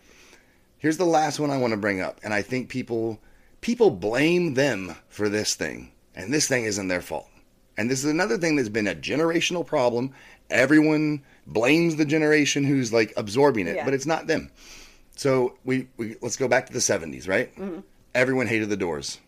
Here's 0.77 0.97
the 0.97 1.05
last 1.05 1.39
one 1.39 1.51
I 1.51 1.57
want 1.57 1.71
to 1.71 1.77
bring 1.77 2.01
up, 2.01 2.19
and 2.23 2.33
I 2.33 2.41
think 2.41 2.67
people 2.69 3.19
people 3.61 3.89
blame 3.89 4.53
them 4.55 4.95
for 5.09 5.27
this 5.29 5.55
thing, 5.55 5.91
and 6.15 6.31
this 6.33 6.47
thing 6.47 6.65
isn't 6.65 6.87
their 6.89 7.01
fault. 7.01 7.29
And 7.77 7.89
this 7.89 8.03
is 8.03 8.11
another 8.11 8.37
thing 8.37 8.55
that's 8.57 8.69
been 8.69 8.87
a 8.87 8.93
generational 8.93 9.65
problem. 9.65 10.11
Everyone 10.49 11.23
blames 11.47 11.95
the 11.95 12.05
generation 12.05 12.63
who's 12.63 12.93
like 12.93 13.11
absorbing 13.17 13.67
it, 13.67 13.77
Yeah. 13.77 13.85
but 13.85 13.93
it's 13.93 14.05
not 14.05 14.27
them. 14.27 14.51
So 15.15 15.55
we, 15.63 15.87
we 15.97 16.15
let's 16.21 16.35
go 16.37 16.47
back 16.47 16.67
to 16.67 16.73
the 16.73 16.79
70s, 16.79 17.27
right? 17.27 17.53
Mm-hmm. 17.55 17.79
Everyone 18.13 18.47
hated 18.47 18.69
the 18.69 18.77
Doors. 18.77 19.19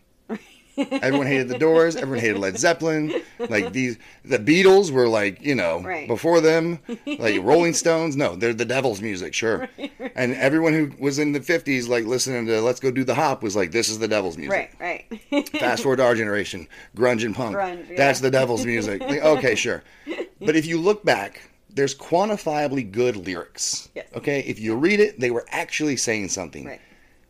Everyone 1.02 1.26
hated 1.26 1.48
the 1.48 1.58
Doors. 1.58 1.96
Everyone 1.96 2.20
hated 2.20 2.38
Led 2.38 2.56
Zeppelin. 2.56 3.12
Like 3.40 3.72
these, 3.72 3.98
the 4.24 4.38
Beatles 4.38 4.92
were 4.92 5.08
like, 5.08 5.42
you 5.42 5.56
know, 5.56 5.80
Right. 5.82 6.06
before 6.06 6.40
them, 6.40 6.78
like 7.18 7.42
Rolling 7.42 7.74
Stones. 7.74 8.16
No, 8.16 8.36
they're 8.36 8.54
the 8.54 8.64
devil's 8.64 9.00
music, 9.00 9.34
sure. 9.34 9.68
And 10.14 10.34
everyone 10.34 10.72
who 10.74 10.92
was 11.00 11.18
in 11.18 11.32
the 11.32 11.40
'50s, 11.40 11.88
like 11.88 12.04
listening 12.04 12.46
to 12.46 12.60
"Let's 12.60 12.80
Go 12.80 12.90
Do 12.90 13.04
the 13.04 13.14
Hop," 13.14 13.42
was 13.42 13.54
like, 13.56 13.70
"This 13.72 13.88
is 13.88 13.98
the 14.00 14.08
devil's 14.08 14.36
music." 14.36 14.76
Right. 14.80 15.04
Right. 15.30 15.48
Fast 15.58 15.82
forward 15.82 15.96
to 15.96 16.04
our 16.04 16.14
generation, 16.16 16.66
grunge 16.96 17.24
and 17.24 17.34
punk. 17.36 17.54
Grunge, 17.56 17.88
yeah. 17.90 17.96
That's 17.96 18.18
the 18.20 18.30
devil's 18.30 18.64
music. 18.66 19.00
Like, 19.00 19.22
okay, 19.22 19.54
sure. 19.54 19.82
But 20.40 20.54
if 20.56 20.66
you 20.66 20.80
look 20.80 21.04
back, 21.04 21.47
there's 21.78 21.94
quantifiably 21.94 22.90
good 22.90 23.16
lyrics. 23.16 23.88
Yes. 23.94 24.08
Okay, 24.14 24.40
if 24.40 24.58
you 24.58 24.74
read 24.74 25.00
it, 25.00 25.18
they 25.20 25.30
were 25.30 25.46
actually 25.50 25.96
saying 25.96 26.28
something 26.28 26.64
right. 26.66 26.80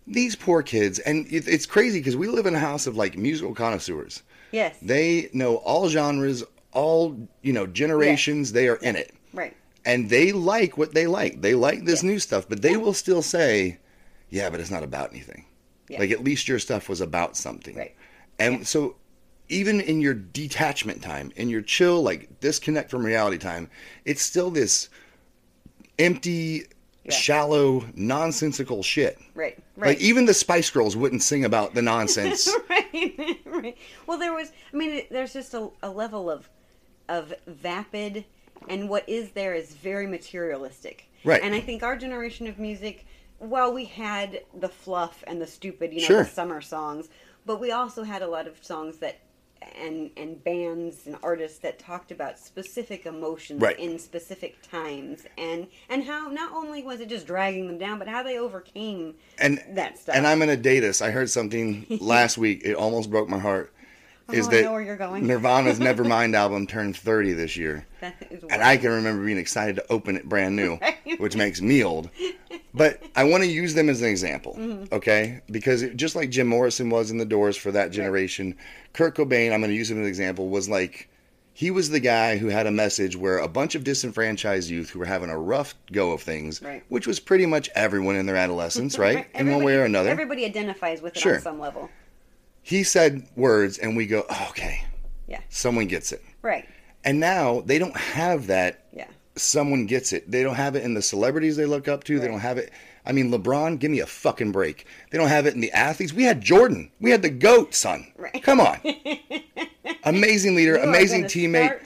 these 0.06 0.34
poor 0.34 0.62
kids 0.62 0.98
and 1.00 1.26
it, 1.30 1.46
it's 1.46 1.66
crazy 1.66 2.00
because 2.00 2.16
we 2.16 2.26
live 2.28 2.46
in 2.46 2.54
a 2.54 2.58
house 2.58 2.86
of 2.86 2.96
like 2.96 3.16
musical 3.16 3.54
connoisseurs 3.54 4.22
Yes. 4.50 4.76
they 4.80 5.28
know 5.34 5.56
all 5.56 5.88
genres 5.90 6.42
all 6.72 7.14
you 7.42 7.52
know 7.52 7.66
generations 7.66 8.52
they 8.52 8.66
are 8.68 8.76
in 8.76 8.96
it 8.96 9.12
right. 9.34 9.54
and 9.84 10.08
they 10.08 10.32
like 10.32 10.78
what 10.78 10.94
they 10.94 11.06
like 11.06 11.42
they 11.42 11.54
like 11.54 11.84
this 11.84 12.02
Yeah. 12.02 12.10
new 12.10 12.18
stuff 12.18 12.48
but 12.48 12.62
they 12.62 12.76
will 12.78 12.94
still 12.94 13.20
say 13.20 13.78
yeah 14.30 14.48
but 14.50 14.60
it's 14.60 14.70
not 14.70 14.82
about 14.82 15.10
anything 15.12 15.44
like 15.98 16.10
at 16.10 16.24
least 16.24 16.48
your 16.48 16.58
stuff 16.58 16.88
was 16.88 17.00
about 17.02 17.36
something 17.36 17.76
Right. 17.76 17.94
and 18.38 18.66
so 18.66 18.96
even 19.48 19.80
in 19.80 20.00
your 20.00 20.14
detachment 20.14 21.02
time 21.02 21.32
in 21.36 21.48
your 21.48 21.62
chill 21.62 22.02
like 22.02 22.40
disconnect 22.40 22.90
from 22.90 23.04
reality 23.04 23.38
time 23.38 23.68
it's 24.04 24.22
still 24.22 24.50
this 24.50 24.88
empty 25.98 26.64
Yeah. 27.04 27.12
shallow 27.12 27.84
nonsensical 27.94 28.82
shit 28.82 29.18
Right. 29.34 29.58
Right. 29.76 29.88
like 29.88 30.00
even 30.00 30.26
the 30.26 30.34
Spice 30.34 30.70
Girls 30.70 30.96
wouldn't 30.96 31.22
sing 31.22 31.44
about 31.44 31.74
the 31.74 31.82
nonsense. 31.82 32.48
right, 32.68 33.38
right. 33.46 33.78
Well, 34.06 34.18
there 34.18 34.32
was. 34.34 34.50
I 34.72 34.76
mean, 34.76 35.02
there's 35.10 35.32
just 35.32 35.54
a, 35.54 35.70
a 35.82 35.88
level 35.90 36.28
of 36.30 36.48
of 37.08 37.32
vapid, 37.46 38.24
and 38.68 38.88
what 38.88 39.08
is 39.08 39.30
there 39.30 39.54
is 39.54 39.74
very 39.74 40.06
materialistic. 40.08 41.08
Right. 41.24 41.40
And 41.42 41.54
I 41.54 41.60
think 41.60 41.82
our 41.84 41.96
generation 41.96 42.48
of 42.48 42.58
music, 42.58 43.06
while 43.38 43.72
we 43.72 43.84
had 43.84 44.40
the 44.58 44.68
fluff 44.68 45.22
and 45.28 45.40
the 45.40 45.46
stupid, 45.46 45.92
you 45.92 46.00
know, 46.00 46.06
Sure. 46.06 46.24
the 46.24 46.28
summer 46.30 46.60
songs, 46.60 47.08
but 47.46 47.60
we 47.60 47.70
also 47.70 48.02
had 48.02 48.22
a 48.22 48.28
lot 48.28 48.46
of 48.48 48.62
songs 48.64 48.98
that. 48.98 49.18
And 49.80 50.10
and 50.16 50.42
bands 50.44 51.06
and 51.06 51.16
artists 51.22 51.58
that 51.60 51.78
talked 51.78 52.10
about 52.12 52.38
specific 52.38 53.06
emotions 53.06 53.60
Right. 53.60 53.78
in 53.78 53.98
specific 53.98 54.56
times, 54.62 55.24
and 55.36 55.66
and 55.88 56.04
how 56.04 56.28
not 56.28 56.52
only 56.52 56.82
was 56.82 57.00
it 57.00 57.08
just 57.08 57.26
dragging 57.26 57.66
them 57.66 57.78
down, 57.78 57.98
but 57.98 58.06
how 58.08 58.22
they 58.22 58.38
overcame 58.38 59.14
and 59.38 59.62
that 59.70 59.98
stuff. 59.98 60.14
and 60.16 60.26
I'm 60.26 60.38
gonna 60.38 60.56
date 60.56 60.84
us. 60.84 61.02
I 61.02 61.10
heard 61.10 61.28
something 61.30 61.86
last 62.00 62.38
week. 62.38 62.62
It 62.64 62.74
almost 62.74 63.10
broke 63.10 63.28
my 63.28 63.38
heart. 63.38 63.72
Is 64.32 64.46
Oh, 64.46 64.50
I 64.50 64.54
that 64.56 64.62
know 64.64 64.72
where 64.72 64.82
you're 64.82 64.96
going. 64.96 65.26
Nirvana's 65.26 65.78
Nevermind 65.80 66.34
album 66.34 66.66
turned 66.66 66.96
30 66.96 67.32
this 67.32 67.56
year, 67.56 67.86
that 68.00 68.14
is 68.30 68.42
and 68.50 68.62
I 68.62 68.76
can 68.76 68.90
remember 68.90 69.24
being 69.24 69.38
excited 69.38 69.76
to 69.76 69.90
open 69.90 70.16
it 70.16 70.28
brand 70.28 70.54
new, 70.54 70.76
Right. 70.82 71.18
which 71.18 71.34
makes 71.34 71.62
me 71.62 71.82
old. 71.82 72.10
But 72.74 73.02
I 73.16 73.24
want 73.24 73.42
to 73.44 73.48
use 73.48 73.72
them 73.72 73.88
as 73.88 74.02
an 74.02 74.08
example, 74.08 74.54
Mm-hmm. 74.58 74.94
okay? 74.94 75.40
Because 75.50 75.80
it, 75.82 75.96
just 75.96 76.14
like 76.14 76.28
Jim 76.28 76.46
Morrison 76.46 76.90
was 76.90 77.10
in 77.10 77.16
the 77.16 77.24
Doors 77.24 77.56
for 77.56 77.70
that 77.72 77.90
generation, 77.90 78.54
Kurt 78.92 79.16
Cobain, 79.16 79.52
I'm 79.52 79.60
going 79.60 79.70
to 79.70 79.76
use 79.76 79.90
him 79.90 79.96
as 79.98 80.02
an 80.02 80.08
example, 80.08 80.48
was 80.50 80.68
like 80.68 81.08
he 81.54 81.70
was 81.70 81.88
the 81.88 81.98
guy 81.98 82.36
who 82.36 82.48
had 82.48 82.66
a 82.66 82.70
message 82.70 83.16
where 83.16 83.38
a 83.38 83.48
bunch 83.48 83.74
of 83.74 83.82
disenfranchised 83.82 84.68
youth 84.68 84.90
who 84.90 84.98
were 84.98 85.06
having 85.06 85.30
a 85.30 85.38
rough 85.38 85.74
go 85.90 86.12
of 86.12 86.20
things, 86.20 86.60
Right. 86.62 86.84
which 86.90 87.06
was 87.06 87.18
pretty 87.18 87.46
much 87.46 87.70
everyone 87.74 88.14
in 88.16 88.26
their 88.26 88.36
adolescence, 88.36 88.98
right? 88.98 89.26
In 89.34 89.50
one 89.50 89.64
way 89.64 89.76
or 89.76 89.84
another. 89.84 90.10
Everybody 90.10 90.44
identifies 90.44 91.00
with 91.00 91.16
it 91.16 91.20
Sure. 91.20 91.36
on 91.36 91.40
some 91.40 91.58
level. 91.58 91.88
He 92.68 92.82
said 92.84 93.26
words, 93.34 93.78
and 93.78 93.96
we 93.96 94.04
go, 94.04 94.26
oh, 94.28 94.46
okay, 94.50 94.84
Yeah. 95.26 95.40
someone 95.48 95.86
gets 95.86 96.12
it. 96.12 96.22
Right. 96.42 96.68
And 97.02 97.18
now 97.18 97.62
they 97.64 97.78
don't 97.78 97.96
have 97.96 98.48
that. 98.48 98.84
Yeah. 98.92 99.06
Someone 99.36 99.86
gets 99.86 100.12
it. 100.12 100.30
They 100.30 100.42
don't 100.42 100.56
have 100.56 100.76
it 100.76 100.82
in 100.84 100.92
the 100.92 101.00
celebrities 101.00 101.56
they 101.56 101.64
look 101.64 101.88
up 101.88 102.04
to. 102.04 102.18
They 102.20 102.28
don't 102.28 102.40
have 102.40 102.58
it. 102.58 102.70
I 103.06 103.12
mean, 103.12 103.30
LeBron, 103.32 103.78
give 103.78 103.90
me 103.90 104.00
a 104.00 104.06
fucking 104.06 104.52
break. 104.52 104.84
They 105.10 105.16
don't 105.16 105.28
have 105.28 105.46
it 105.46 105.54
in 105.54 105.60
the 105.62 105.72
athletes. 105.72 106.12
We 106.12 106.24
had 106.24 106.42
Jordan. 106.42 106.90
We 107.00 107.10
had 107.10 107.22
the 107.22 107.30
GOAT, 107.30 107.74
son. 107.74 108.12
Right. 108.18 108.42
Come 108.42 108.60
on. 108.60 108.78
amazing 110.04 110.54
leader, 110.54 110.74
You 110.76 110.82
amazing 110.82 111.24
teammate, 111.24 111.80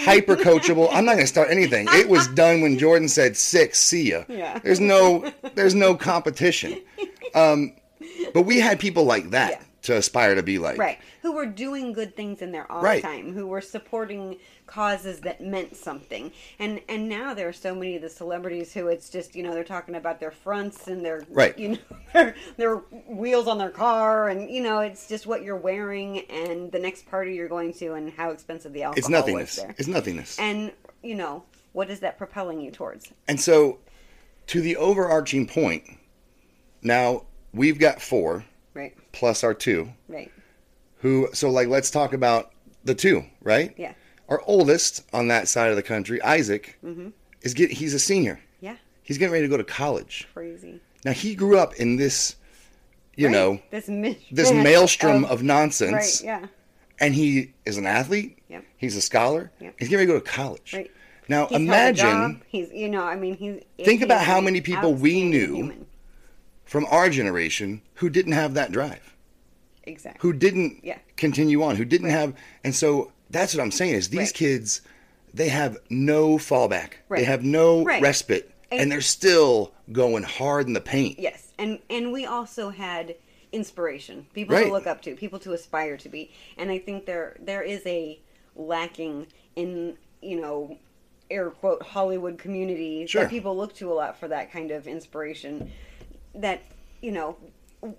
hyper 0.00 0.34
coachable. 0.34 0.88
I'm 0.92 1.04
not 1.04 1.12
going 1.12 1.24
to 1.26 1.28
start 1.28 1.50
anything. 1.50 1.86
It 1.90 2.08
was 2.08 2.26
done 2.28 2.60
when 2.60 2.76
Jordan 2.76 3.08
said 3.08 3.36
six, 3.36 3.78
see 3.78 4.10
ya. 4.10 4.24
Yeah. 4.28 4.58
There's 4.58 4.80
no, 4.80 5.32
there's 5.54 5.74
no 5.76 5.94
competition. 5.94 6.80
Um, 7.34 7.74
but 8.32 8.42
we 8.42 8.60
had 8.60 8.78
people 8.78 9.02
like 9.02 9.30
that 9.30 9.50
Yeah. 9.50 9.60
To 9.84 9.96
aspire 9.96 10.34
to 10.34 10.42
be 10.42 10.58
like. 10.58 10.78
Right. 10.78 10.98
Who 11.22 11.32
were 11.32 11.46
doing 11.46 11.92
good 11.92 12.16
things 12.16 12.42
in 12.42 12.52
their 12.52 12.70
off 12.70 12.82
Right. 12.82 13.02
time, 13.02 13.32
who 13.34 13.46
were 13.46 13.60
supporting 13.60 14.38
causes 14.66 15.20
that 15.20 15.42
meant 15.42 15.76
something. 15.76 16.32
And 16.58 16.80
and 16.88 17.08
now 17.08 17.34
there 17.34 17.48
are 17.48 17.52
so 17.52 17.74
many 17.74 17.96
of 17.96 18.02
the 18.02 18.08
celebrities 18.08 18.72
who 18.72 18.88
it's 18.88 19.10
just, 19.10 19.36
you 19.36 19.42
know, 19.42 19.52
they're 19.52 19.62
talking 19.62 19.94
about 19.94 20.20
their 20.20 20.30
fronts 20.30 20.88
and 20.88 21.04
their 21.04 21.22
Right. 21.30 21.56
you 21.58 21.68
know 21.70 21.78
their, 22.14 22.34
their 22.56 22.76
wheels 23.08 23.46
on 23.46 23.58
their 23.58 23.70
car 23.70 24.28
and 24.28 24.50
you 24.50 24.62
know, 24.62 24.80
it's 24.80 25.06
just 25.06 25.26
what 25.26 25.42
you're 25.42 25.56
wearing 25.56 26.20
and 26.30 26.72
the 26.72 26.78
next 26.78 27.06
party 27.06 27.34
you're 27.34 27.48
going 27.48 27.72
to 27.74 27.92
and 27.92 28.10
how 28.10 28.30
expensive 28.30 28.72
the 28.72 28.82
alcohol 28.84 28.98
is. 28.98 29.04
It's 29.04 29.10
nothingness. 29.10 29.58
It's 29.78 29.88
nothingness. 29.88 30.38
And, 30.38 30.72
you 31.02 31.14
know, 31.14 31.44
what 31.72 31.90
is 31.90 32.00
that 32.00 32.16
propelling 32.16 32.60
you 32.60 32.70
towards? 32.70 33.12
And 33.28 33.38
so, 33.40 33.78
to 34.46 34.60
the 34.60 34.76
overarching 34.76 35.46
point, 35.46 35.84
Now 36.82 37.24
we've 37.52 37.78
got 37.78 38.00
four 38.00 38.44
Right. 38.74 38.94
plus 39.12 39.44
our 39.44 39.54
two. 39.54 39.90
Right. 40.08 40.30
Who? 40.98 41.28
So 41.32 41.50
like, 41.50 41.68
let's 41.68 41.90
talk 41.90 42.12
about 42.12 42.50
the 42.84 42.94
two, 42.94 43.24
right? 43.42 43.72
Yeah. 43.76 43.94
Our 44.28 44.42
oldest 44.46 45.04
on 45.12 45.28
that 45.28 45.48
side 45.48 45.70
of 45.70 45.76
the 45.76 45.82
country, 45.82 46.20
Isaac, 46.22 46.78
Mm-hmm. 46.84 47.08
is 47.42 47.54
get. 47.54 47.70
He's 47.70 47.94
a 47.94 47.98
senior. 47.98 48.40
Yeah. 48.60 48.76
He's 49.02 49.18
getting 49.18 49.32
ready 49.32 49.44
to 49.44 49.50
go 49.50 49.56
to 49.58 49.64
college. 49.64 50.26
Crazy. 50.34 50.80
Now 51.04 51.12
he 51.12 51.34
grew 51.34 51.58
up 51.58 51.74
in 51.76 51.96
this, 51.96 52.36
you 53.16 53.26
Right. 53.26 53.32
know, 53.32 53.60
this 53.70 53.88
mi- 53.88 54.18
this 54.32 54.50
maelstrom 54.52 55.24
of 55.26 55.42
nonsense, 55.42 55.92
Right. 55.92 56.22
Yeah. 56.24 56.46
and 56.98 57.14
he 57.14 57.52
is 57.66 57.76
an 57.76 57.86
athlete. 57.86 58.38
Yep. 58.48 58.64
He's 58.78 58.96
a 58.96 59.00
scholar. 59.02 59.50
He's 59.58 59.88
getting 59.88 59.96
ready 59.96 60.06
to 60.06 60.12
go 60.14 60.20
to 60.20 60.24
college. 60.30 60.72
Right. 60.72 60.90
Now 61.28 61.46
He's 61.46 61.56
imagine. 61.56 62.42
He's 62.48 62.70
you 62.72 62.88
know 62.88 63.02
I 63.04 63.16
mean 63.16 63.34
he's 63.36 63.62
Think 63.84 64.00
about 64.02 64.22
how 64.24 64.40
many 64.40 64.60
people 64.62 64.94
we 64.94 65.22
knew. 65.22 65.83
From 66.64 66.86
our 66.90 67.08
generation 67.10 67.82
who 67.94 68.08
didn't 68.10 68.32
have 68.32 68.54
that 68.54 68.72
drive, 68.72 69.14
exactly 69.84 70.18
who 70.22 70.32
didn't 70.32 70.80
Yeah. 70.82 70.98
continue 71.16 71.62
on, 71.62 71.76
who 71.76 71.84
didn't 71.84 72.10
have, 72.10 72.34
and 72.62 72.74
so 72.74 73.12
that's 73.30 73.54
what 73.54 73.62
I'm 73.62 73.70
saying 73.70 73.94
is 73.94 74.08
these 74.08 74.18
Right. 74.28 74.34
kids, 74.34 74.80
they 75.32 75.48
have 75.48 75.78
no 75.90 76.38
fallback, 76.38 76.94
they 77.10 77.24
have 77.24 77.42
no 77.44 77.84
Right. 77.84 78.02
respite, 78.02 78.50
and, 78.70 78.82
And- 78.82 78.92
they're 78.92 79.00
still 79.00 79.72
going 79.92 80.22
hard 80.22 80.66
in 80.66 80.72
the 80.72 80.80
paint. 80.80 81.18
yes 81.18 81.52
and 81.58 81.78
and 81.90 82.10
we 82.12 82.24
also 82.24 82.70
had 82.70 83.14
inspiration 83.52 84.26
people 84.34 84.56
Right. 84.56 84.66
to 84.66 84.72
look 84.72 84.86
up 84.86 85.02
to 85.02 85.14
people 85.14 85.38
to 85.40 85.52
aspire 85.52 85.96
to 85.98 86.08
be 86.08 86.32
and 86.56 86.70
I 86.70 86.78
think 86.78 87.04
there 87.06 87.36
there 87.38 87.62
is 87.62 87.82
a 87.86 88.18
lacking 88.56 89.26
in 89.54 89.96
you 90.22 90.40
know 90.40 90.78
air 91.30 91.50
quote 91.50 91.82
Hollywood 91.82 92.38
community 92.38 93.06
Sure. 93.06 93.22
that 93.22 93.30
people 93.30 93.56
look 93.56 93.74
to 93.76 93.92
a 93.92 93.94
lot 93.94 94.18
for 94.18 94.26
that 94.28 94.50
kind 94.50 94.70
of 94.72 94.88
inspiration 94.88 95.70
that 96.34 96.62
you 97.00 97.12
know 97.12 97.36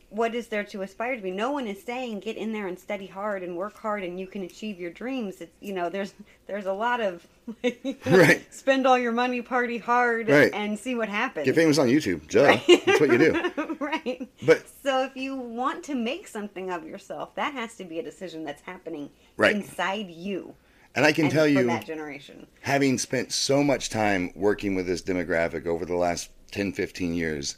what 0.10 0.34
is 0.34 0.48
there 0.48 0.64
to 0.64 0.82
aspire 0.82 1.16
to 1.16 1.22
be 1.22 1.30
no 1.30 1.52
one 1.52 1.68
is 1.68 1.82
saying 1.84 2.20
get 2.20 2.36
in 2.36 2.52
there 2.52 2.66
and 2.66 2.80
study 2.80 3.06
hard 3.06 3.44
and 3.44 3.56
work 3.56 3.78
hard 3.78 4.04
and 4.04 4.20
you 4.20 4.26
can 4.26 4.42
achieve 4.42 4.80
your 4.80 4.90
dreams 4.90 5.40
it's 5.42 5.52
you 5.60 5.72
know 5.74 5.90
there's 5.90 6.16
there's 6.48 6.66
a 6.66 6.74
lot 6.74 7.00
of 7.00 7.26
Right. 8.06 8.42
spend 8.52 8.88
all 8.88 8.98
your 8.98 9.12
money 9.12 9.44
party 9.44 9.78
hard 9.78 10.28
Right. 10.28 10.52
and 10.54 10.78
see 10.80 10.96
what 10.96 11.08
happens 11.08 11.46
Get 11.46 11.54
famous 11.54 11.78
on 11.78 11.88
YouTube, 11.88 12.28
duh. 12.28 12.58
That's 12.88 13.00
what 13.00 13.12
you 13.12 13.18
do. 13.20 13.78
right 13.80 14.28
But 14.44 14.64
so 14.84 15.04
if 15.04 15.16
you 15.16 15.36
want 15.36 15.84
to 15.86 15.94
make 15.96 16.28
something 16.28 16.72
of 16.72 16.84
yourself 16.88 17.36
that 17.36 17.54
has 17.54 17.76
to 17.78 17.84
be 17.86 18.00
a 18.00 18.04
decision 18.04 18.44
that's 18.44 18.64
happening 18.64 19.12
Right. 19.38 19.56
inside 19.56 20.10
you 20.10 20.56
and 20.96 21.06
I 21.06 21.12
can 21.12 21.26
and 21.26 21.34
tell 21.34 21.46
you, 21.48 21.64
that 21.68 21.86
generation 21.86 22.48
having 22.62 22.98
spent 22.98 23.32
so 23.32 23.64
much 23.64 23.92
time 23.92 24.32
working 24.36 24.74
with 24.74 24.88
this 24.88 25.04
demographic 25.04 25.68
over 25.68 25.86
the 25.86 25.96
last 25.96 26.32
10, 26.52 26.72
15 26.72 27.14
years, 27.14 27.58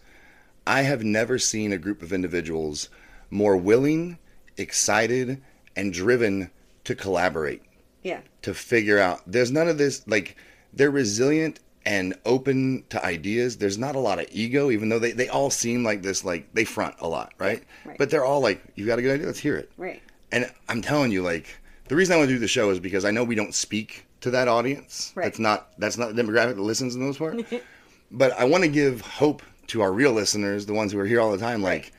I 0.68 0.82
have 0.82 1.04
never 1.04 1.40
seen 1.40 1.72
a 1.72 1.78
group 1.78 2.02
of 2.02 2.12
individuals 2.12 2.90
more 3.30 3.56
willing, 3.56 4.20
excited, 4.58 5.42
and 5.76 5.94
driven 5.94 6.52
to 6.84 6.94
collaborate, 6.96 7.62
yeah 8.04 8.22
to 8.42 8.54
figure 8.54 9.00
out. 9.00 9.22
There's 9.26 9.52
none 9.52 9.68
of 9.68 9.78
this, 9.78 10.08
like, 10.08 10.36
they're 10.74 10.92
resilient 10.92 11.60
and 11.86 12.16
open 12.26 12.84
to 12.90 13.04
ideas. 13.06 13.58
There's 13.58 13.78
not 13.78 13.96
a 13.96 14.00
lot 14.00 14.20
of 14.20 14.28
ego, 14.32 14.72
even 14.72 14.90
though 14.90 15.00
they, 15.00 15.12
they 15.12 15.30
all 15.30 15.50
seem 15.50 15.84
like 15.84 16.02
this, 16.02 16.24
like, 16.24 16.54
they 16.54 16.64
front 16.64 16.96
a 17.00 17.08
lot, 17.08 17.34
right? 17.40 17.64
right. 17.86 17.98
But 17.98 18.10
they're 18.10 18.26
all 18.26 18.42
like, 18.42 18.62
"You've 18.76 18.88
got 18.88 19.00
a 19.00 19.02
good 19.02 19.16
idea? 19.16 19.26
Let's 19.26 19.40
hear 19.40 19.58
it. 19.58 19.72
right 19.78 20.02
And 20.32 20.52
I'm 20.70 20.82
telling 20.82 21.12
you, 21.12 21.24
like, 21.24 21.48
the 21.88 21.96
reason 21.96 22.14
I 22.14 22.18
want 22.18 22.30
to 22.30 22.36
do 22.36 22.40
the 22.40 22.48
show 22.48 22.70
is 22.70 22.80
because 22.80 23.06
I 23.06 23.12
know 23.12 23.24
we 23.24 23.36
don't 23.36 23.56
speak 23.56 24.06
to 24.22 24.32
that 24.32 24.48
audience. 24.48 25.14
Right. 25.16 25.24
That's 25.26 25.40
not 25.40 25.78
that's 25.78 25.98
not 25.98 26.14
the 26.14 26.22
demographic 26.22 26.56
that 26.56 26.62
listens 26.62 26.96
in 26.96 27.02
those 27.02 27.18
part. 27.18 27.38
but 28.12 28.32
I 28.34 28.44
want 28.46 28.64
to 28.64 28.70
give 28.70 29.02
hope 29.02 29.42
to 29.68 29.82
our 29.82 29.92
real 29.92 30.12
listeners, 30.14 30.66
the 30.66 30.74
ones 30.74 30.92
who 30.92 31.00
are 31.00 31.06
here 31.06 31.20
all 31.22 31.32
the 31.32 31.38
time. 31.38 31.62
Like, 31.62 31.82
Right. 31.84 31.92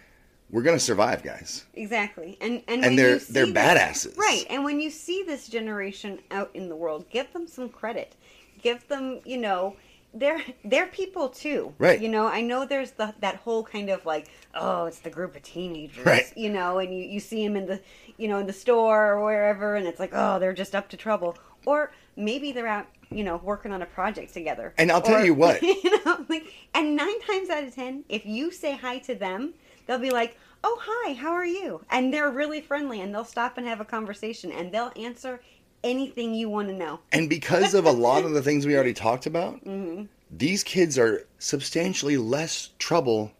we're 0.50 0.62
gonna 0.62 0.78
survive, 0.78 1.22
guys. 1.22 1.64
Exactly, 1.74 2.36
and 2.40 2.62
and, 2.68 2.84
And 2.84 2.98
they're- 2.98 3.18
they're 3.18 3.46
this- 3.46 3.54
badasses. 3.54 4.16
right? 4.18 4.44
And 4.50 4.64
when 4.64 4.80
you 4.80 4.90
see 4.90 5.22
this 5.22 5.48
generation 5.48 6.20
out 6.30 6.50
in 6.54 6.68
the 6.68 6.76
world, 6.76 7.06
give 7.10 7.32
them 7.32 7.46
some 7.46 7.68
credit. 7.68 8.14
Give 8.62 8.86
them, 8.88 9.20
you 9.24 9.36
know, 9.38 9.76
they're 10.14 10.42
they're 10.64 10.86
people 10.86 11.28
too, 11.28 11.74
Right. 11.78 12.00
You 12.00 12.08
know, 12.08 12.26
I 12.26 12.40
know 12.40 12.64
there's 12.64 12.92
the 12.92 13.14
that 13.20 13.36
whole 13.36 13.62
kind 13.62 13.90
of 13.90 14.06
like, 14.06 14.28
oh, 14.54 14.86
it's 14.86 15.00
the 15.00 15.10
group 15.10 15.36
of 15.36 15.42
teenagers, 15.42 16.04
Right. 16.06 16.32
You 16.34 16.48
know, 16.50 16.78
and 16.78 16.92
you 16.96 17.04
you 17.04 17.20
see 17.20 17.46
them 17.46 17.56
in 17.56 17.66
the 17.66 17.80
you 18.16 18.26
know 18.26 18.38
in 18.38 18.46
the 18.46 18.52
store 18.54 19.12
or 19.12 19.22
wherever, 19.22 19.74
and 19.76 19.86
it's 19.86 20.00
like, 20.00 20.10
oh, 20.14 20.38
they're 20.38 20.54
just 20.54 20.74
up 20.74 20.88
to 20.88 20.96
trouble, 20.96 21.36
or 21.66 21.92
maybe 22.18 22.52
they're 22.52 22.66
out. 22.66 22.86
You 23.10 23.24
know, 23.24 23.40
working 23.42 23.72
on 23.72 23.80
a 23.80 23.86
project 23.86 24.34
together. 24.34 24.74
And 24.76 24.92
I'll 24.92 25.00
tell 25.00 25.22
Or- 25.22 25.24
you 25.24 25.32
what. 25.32 25.62
you 25.62 26.04
know, 26.04 26.26
like, 26.28 26.44
and 26.74 26.94
nine 26.94 27.18
times 27.22 27.48
out 27.48 27.64
of 27.64 27.74
ten, 27.74 28.04
if 28.10 28.26
you 28.26 28.50
say 28.50 28.76
hi 28.76 28.98
to 28.98 29.14
them, 29.14 29.54
they'll 29.86 29.98
be 29.98 30.10
like, 30.10 30.36
"Oh, 30.62 30.78
hi, 30.82 31.14
how 31.14 31.30
are 31.32 31.46
you?" 31.46 31.80
And 31.90 32.12
they're 32.12 32.28
really 32.30 32.60
friendly, 32.60 33.00
and 33.00 33.14
they'll 33.14 33.24
stop 33.24 33.56
and 33.56 33.66
have 33.66 33.80
a 33.80 33.84
conversation, 33.86 34.52
and 34.52 34.70
they'll 34.70 34.92
answer 34.96 35.40
anything 35.82 36.34
you 36.34 36.50
want 36.50 36.68
to 36.68 36.74
know. 36.74 37.00
And 37.12 37.30
because 37.30 37.72
of 37.72 37.86
a 37.86 37.90
lot 37.90 38.24
of 38.24 38.32
the 38.32 38.42
things 38.42 38.66
we 38.66 38.74
already 38.74 38.92
talked 38.92 39.24
about, 39.24 39.54
Mm-hmm. 39.64 40.04
these 40.30 40.62
kids 40.62 40.98
are 40.98 41.24
substantially 41.38 42.18
less 42.18 42.70
trouble 42.78 43.32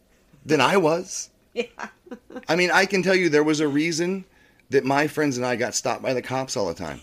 than 0.47 0.63
I 0.63 0.79
was. 0.79 1.29
Yeah, 1.53 1.65
I 2.49 2.57
mean, 2.57 2.71
I 2.71 2.87
can 2.87 3.03
tell 3.03 3.15
you 3.15 3.29
there 3.29 3.45
was 3.45 3.61
a 3.61 3.69
reason 3.69 4.25
that 4.71 4.85
my 4.85 5.07
friends 5.07 5.37
and 5.37 5.47
I 5.47 5.57
got 5.57 5.75
stopped 5.75 6.03
by 6.03 6.13
the 6.15 6.23
cops 6.23 6.57
all 6.57 6.67
the 6.69 6.75
time. 6.75 7.01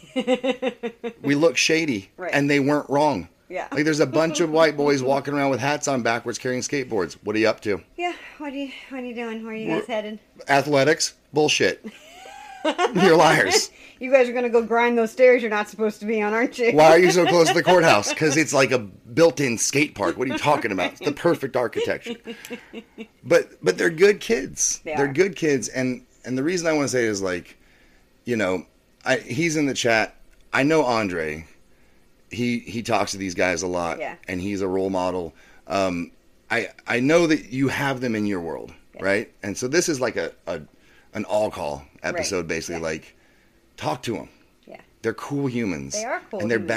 we 1.21 1.35
look 1.35 1.57
shady, 1.57 2.09
Right. 2.17 2.31
and 2.33 2.49
they 2.49 2.59
weren't 2.59 2.89
wrong. 2.89 3.29
Yeah. 3.49 3.67
Like 3.71 3.83
there's 3.85 3.99
a 3.99 4.07
bunch 4.07 4.39
of 4.39 4.49
white 4.49 4.75
boys 4.75 5.03
walking 5.03 5.33
around 5.35 5.51
with 5.51 5.59
hats 5.59 5.87
on 5.87 6.01
backwards 6.01 6.39
carrying 6.39 6.61
skateboards. 6.61 7.13
What 7.23 7.35
are 7.35 7.39
you 7.39 7.47
up 7.47 7.61
to? 7.61 7.81
yeah. 7.95 8.13
What 8.39 8.53
are 8.53 8.55
you 8.55 8.71
What 8.89 9.01
are 9.03 9.05
you 9.05 9.13
doing? 9.15 9.43
Where 9.43 9.53
are 9.53 9.55
you 9.55 9.67
guys 9.67 9.85
headed? 9.87 10.19
Athletics? 10.49 11.13
Bullshit. 11.31 11.85
You're 12.95 13.15
liars. 13.15 13.69
You 13.99 14.11
guys 14.11 14.27
are 14.27 14.33
gonna 14.33 14.49
go 14.49 14.63
grind 14.63 14.97
those 14.97 15.11
stairs 15.11 15.43
you're 15.43 15.51
not 15.51 15.69
supposed 15.69 15.99
to 15.99 16.07
be 16.07 16.19
on, 16.23 16.33
aren't 16.33 16.57
you? 16.57 16.71
Why 16.73 16.89
are 16.89 16.97
you 16.99 17.11
so 17.11 17.25
close 17.27 17.47
to 17.49 17.53
the 17.53 17.61
courthouse? 17.63 18.09
Because 18.09 18.35
it's 18.37 18.53
like 18.53 18.71
a 18.71 18.79
built-in 18.79 19.59
skate 19.59 19.93
park. 19.93 20.17
What 20.17 20.27
are 20.27 20.31
you 20.31 20.37
talking 20.39 20.71
about? 20.71 20.93
It's 20.93 21.01
the 21.01 21.11
perfect 21.11 21.55
architecture. 21.55 22.15
But 23.23 23.63
but 23.63 23.77
they're 23.77 23.91
good 23.91 24.19
kids. 24.19 24.81
They 24.83 24.93
are 24.95 25.05
are. 25.05 25.13
good 25.13 25.35
kids, 25.35 25.67
and 25.69 26.05
and 26.25 26.37
the 26.37 26.43
reason 26.43 26.67
I 26.67 26.73
want 26.73 26.85
to 26.85 26.89
say 26.89 27.05
is 27.05 27.21
like, 27.21 27.57
you 28.25 28.35
know, 28.35 28.65
I 29.05 29.17
he's 29.17 29.55
in 29.57 29.65
the 29.65 29.73
chat. 29.73 30.15
I 30.53 30.63
know 30.63 30.83
Andre. 30.85 31.47
He 32.31 32.59
he 32.59 32.81
talks 32.81 33.11
to 33.11 33.17
these 33.17 33.35
guys 33.35 33.61
a 33.61 33.67
lot, 33.67 33.99
Yeah. 33.99 34.15
and 34.27 34.41
he's 34.41 34.61
a 34.61 34.67
role 34.67 34.89
model. 34.89 35.33
Um, 35.67 36.11
I 36.49 36.69
I 36.87 36.99
know 36.99 37.27
that 37.27 37.51
you 37.51 37.67
have 37.69 38.01
them 38.01 38.15
in 38.15 38.25
your 38.25 38.41
world, 38.41 38.73
right? 38.99 39.31
And 39.43 39.57
so 39.57 39.67
this 39.67 39.87
is 39.89 40.01
like 40.01 40.15
a, 40.15 40.31
a 40.47 40.61
an 41.13 41.23
all 41.25 41.49
call 41.51 41.83
episode, 42.03 42.47
basically. 42.47 42.81
yeah. 42.81 42.87
Like, 42.87 43.15
talk 43.77 44.01
to 44.03 44.13
them. 44.13 44.29
Yeah. 44.67 44.81
They're 45.01 45.13
cool 45.13 45.47
humans. 45.47 45.93
They 45.93 46.03
are 46.03 46.21
cool 46.29 46.39
And 46.41 46.51
they're 46.51 46.59
humans. 46.59 46.71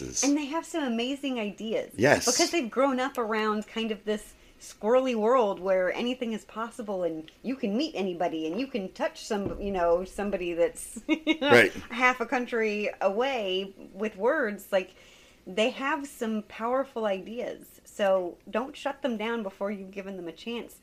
badasses. 0.00 0.24
And 0.24 0.36
they 0.36 0.46
have 0.46 0.64
some 0.66 0.82
amazing 0.84 1.38
ideas. 1.38 1.92
Yes. 1.96 2.24
Because 2.24 2.50
they've 2.50 2.70
grown 2.70 2.98
up 2.98 3.18
around 3.18 3.68
kind 3.68 3.92
of 3.92 4.04
this 4.04 4.34
squirrely 4.72 5.14
world 5.14 5.60
where 5.60 5.92
anything 5.92 6.32
is 6.32 6.44
possible 6.44 7.02
and 7.02 7.30
you 7.42 7.56
can 7.56 7.76
meet 7.76 7.94
anybody 7.94 8.46
and 8.46 8.58
you 8.58 8.66
can 8.66 8.90
touch 8.92 9.24
some, 9.26 9.60
you 9.60 9.70
know, 9.70 10.04
somebody 10.04 10.54
that's 10.54 11.00
you 11.08 11.38
know, 11.40 11.50
Right. 11.50 11.72
half 11.90 12.20
a 12.20 12.26
country 12.26 12.90
away 13.00 13.74
with 13.92 14.16
words. 14.16 14.68
Like 14.72 14.94
they 15.46 15.70
have 15.70 16.06
some 16.06 16.42
powerful 16.48 17.04
ideas. 17.06 17.80
So 17.84 18.38
don't 18.50 18.76
shut 18.76 19.02
them 19.02 19.16
down 19.16 19.42
before 19.42 19.70
you've 19.70 19.90
given 19.90 20.16
them 20.16 20.28
a 20.28 20.32
chance. 20.32 20.76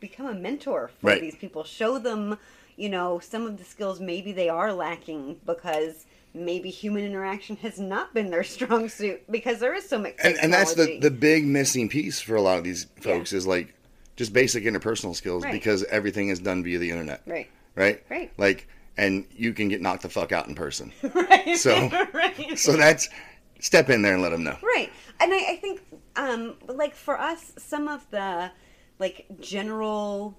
Become 0.00 0.26
a 0.26 0.34
mentor 0.34 0.90
for 1.00 1.08
Right. 1.08 1.20
these 1.20 1.36
people. 1.36 1.64
Show 1.64 1.98
them, 1.98 2.38
you 2.76 2.88
know, 2.88 3.18
some 3.18 3.46
of 3.46 3.58
the 3.58 3.64
skills 3.64 4.00
maybe 4.00 4.32
they 4.32 4.48
are 4.48 4.72
lacking 4.72 5.40
because 5.46 6.06
maybe 6.34 6.70
human 6.70 7.04
interaction 7.04 7.56
has 7.56 7.78
not 7.78 8.14
been 8.14 8.30
their 8.30 8.42
strong 8.44 8.88
suit 8.88 9.22
because 9.30 9.58
there 9.60 9.74
is 9.74 9.88
so 9.88 9.98
much 9.98 10.14
and, 10.22 10.36
and 10.42 10.52
that's 10.52 10.74
the, 10.74 10.98
the 11.00 11.10
big 11.10 11.44
missing 11.44 11.88
piece 11.88 12.20
for 12.20 12.36
a 12.36 12.40
lot 12.42 12.56
of 12.58 12.64
these 12.64 12.86
folks 13.00 13.32
is 13.32 13.46
like 13.46 13.74
just 14.16 14.32
basic 14.32 14.64
interpersonal 14.64 15.14
skills 15.14 15.42
Right. 15.44 15.52
because 15.52 15.84
everything 15.84 16.28
is 16.28 16.38
done 16.38 16.62
via 16.62 16.78
the 16.78 16.90
internet. 16.90 17.22
right 17.26 17.50
Right? 17.74 18.02
Right. 18.10 18.30
Like, 18.36 18.68
and 18.98 19.24
you 19.34 19.54
can 19.54 19.68
get 19.68 19.80
knocked 19.80 20.02
the 20.02 20.10
fuck 20.10 20.32
out 20.32 20.46
in 20.48 20.54
person. 20.54 20.92
right 21.14 21.56
So- 21.56 21.88
right 22.12 22.58
So 22.58 22.72
that's 22.76 23.08
step 23.60 23.88
in 23.90 24.02
there 24.02 24.14
and 24.14 24.22
let 24.22 24.30
them 24.30 24.42
know. 24.44 24.56
right 24.62 24.90
and 25.20 25.32
I, 25.32 25.52
I 25.52 25.56
think 25.56 25.80
um 26.16 26.54
like 26.66 26.94
for 26.94 27.18
us 27.18 27.52
some 27.58 27.88
of 27.88 28.08
the 28.10 28.50
like 28.98 29.26
general 29.40 30.36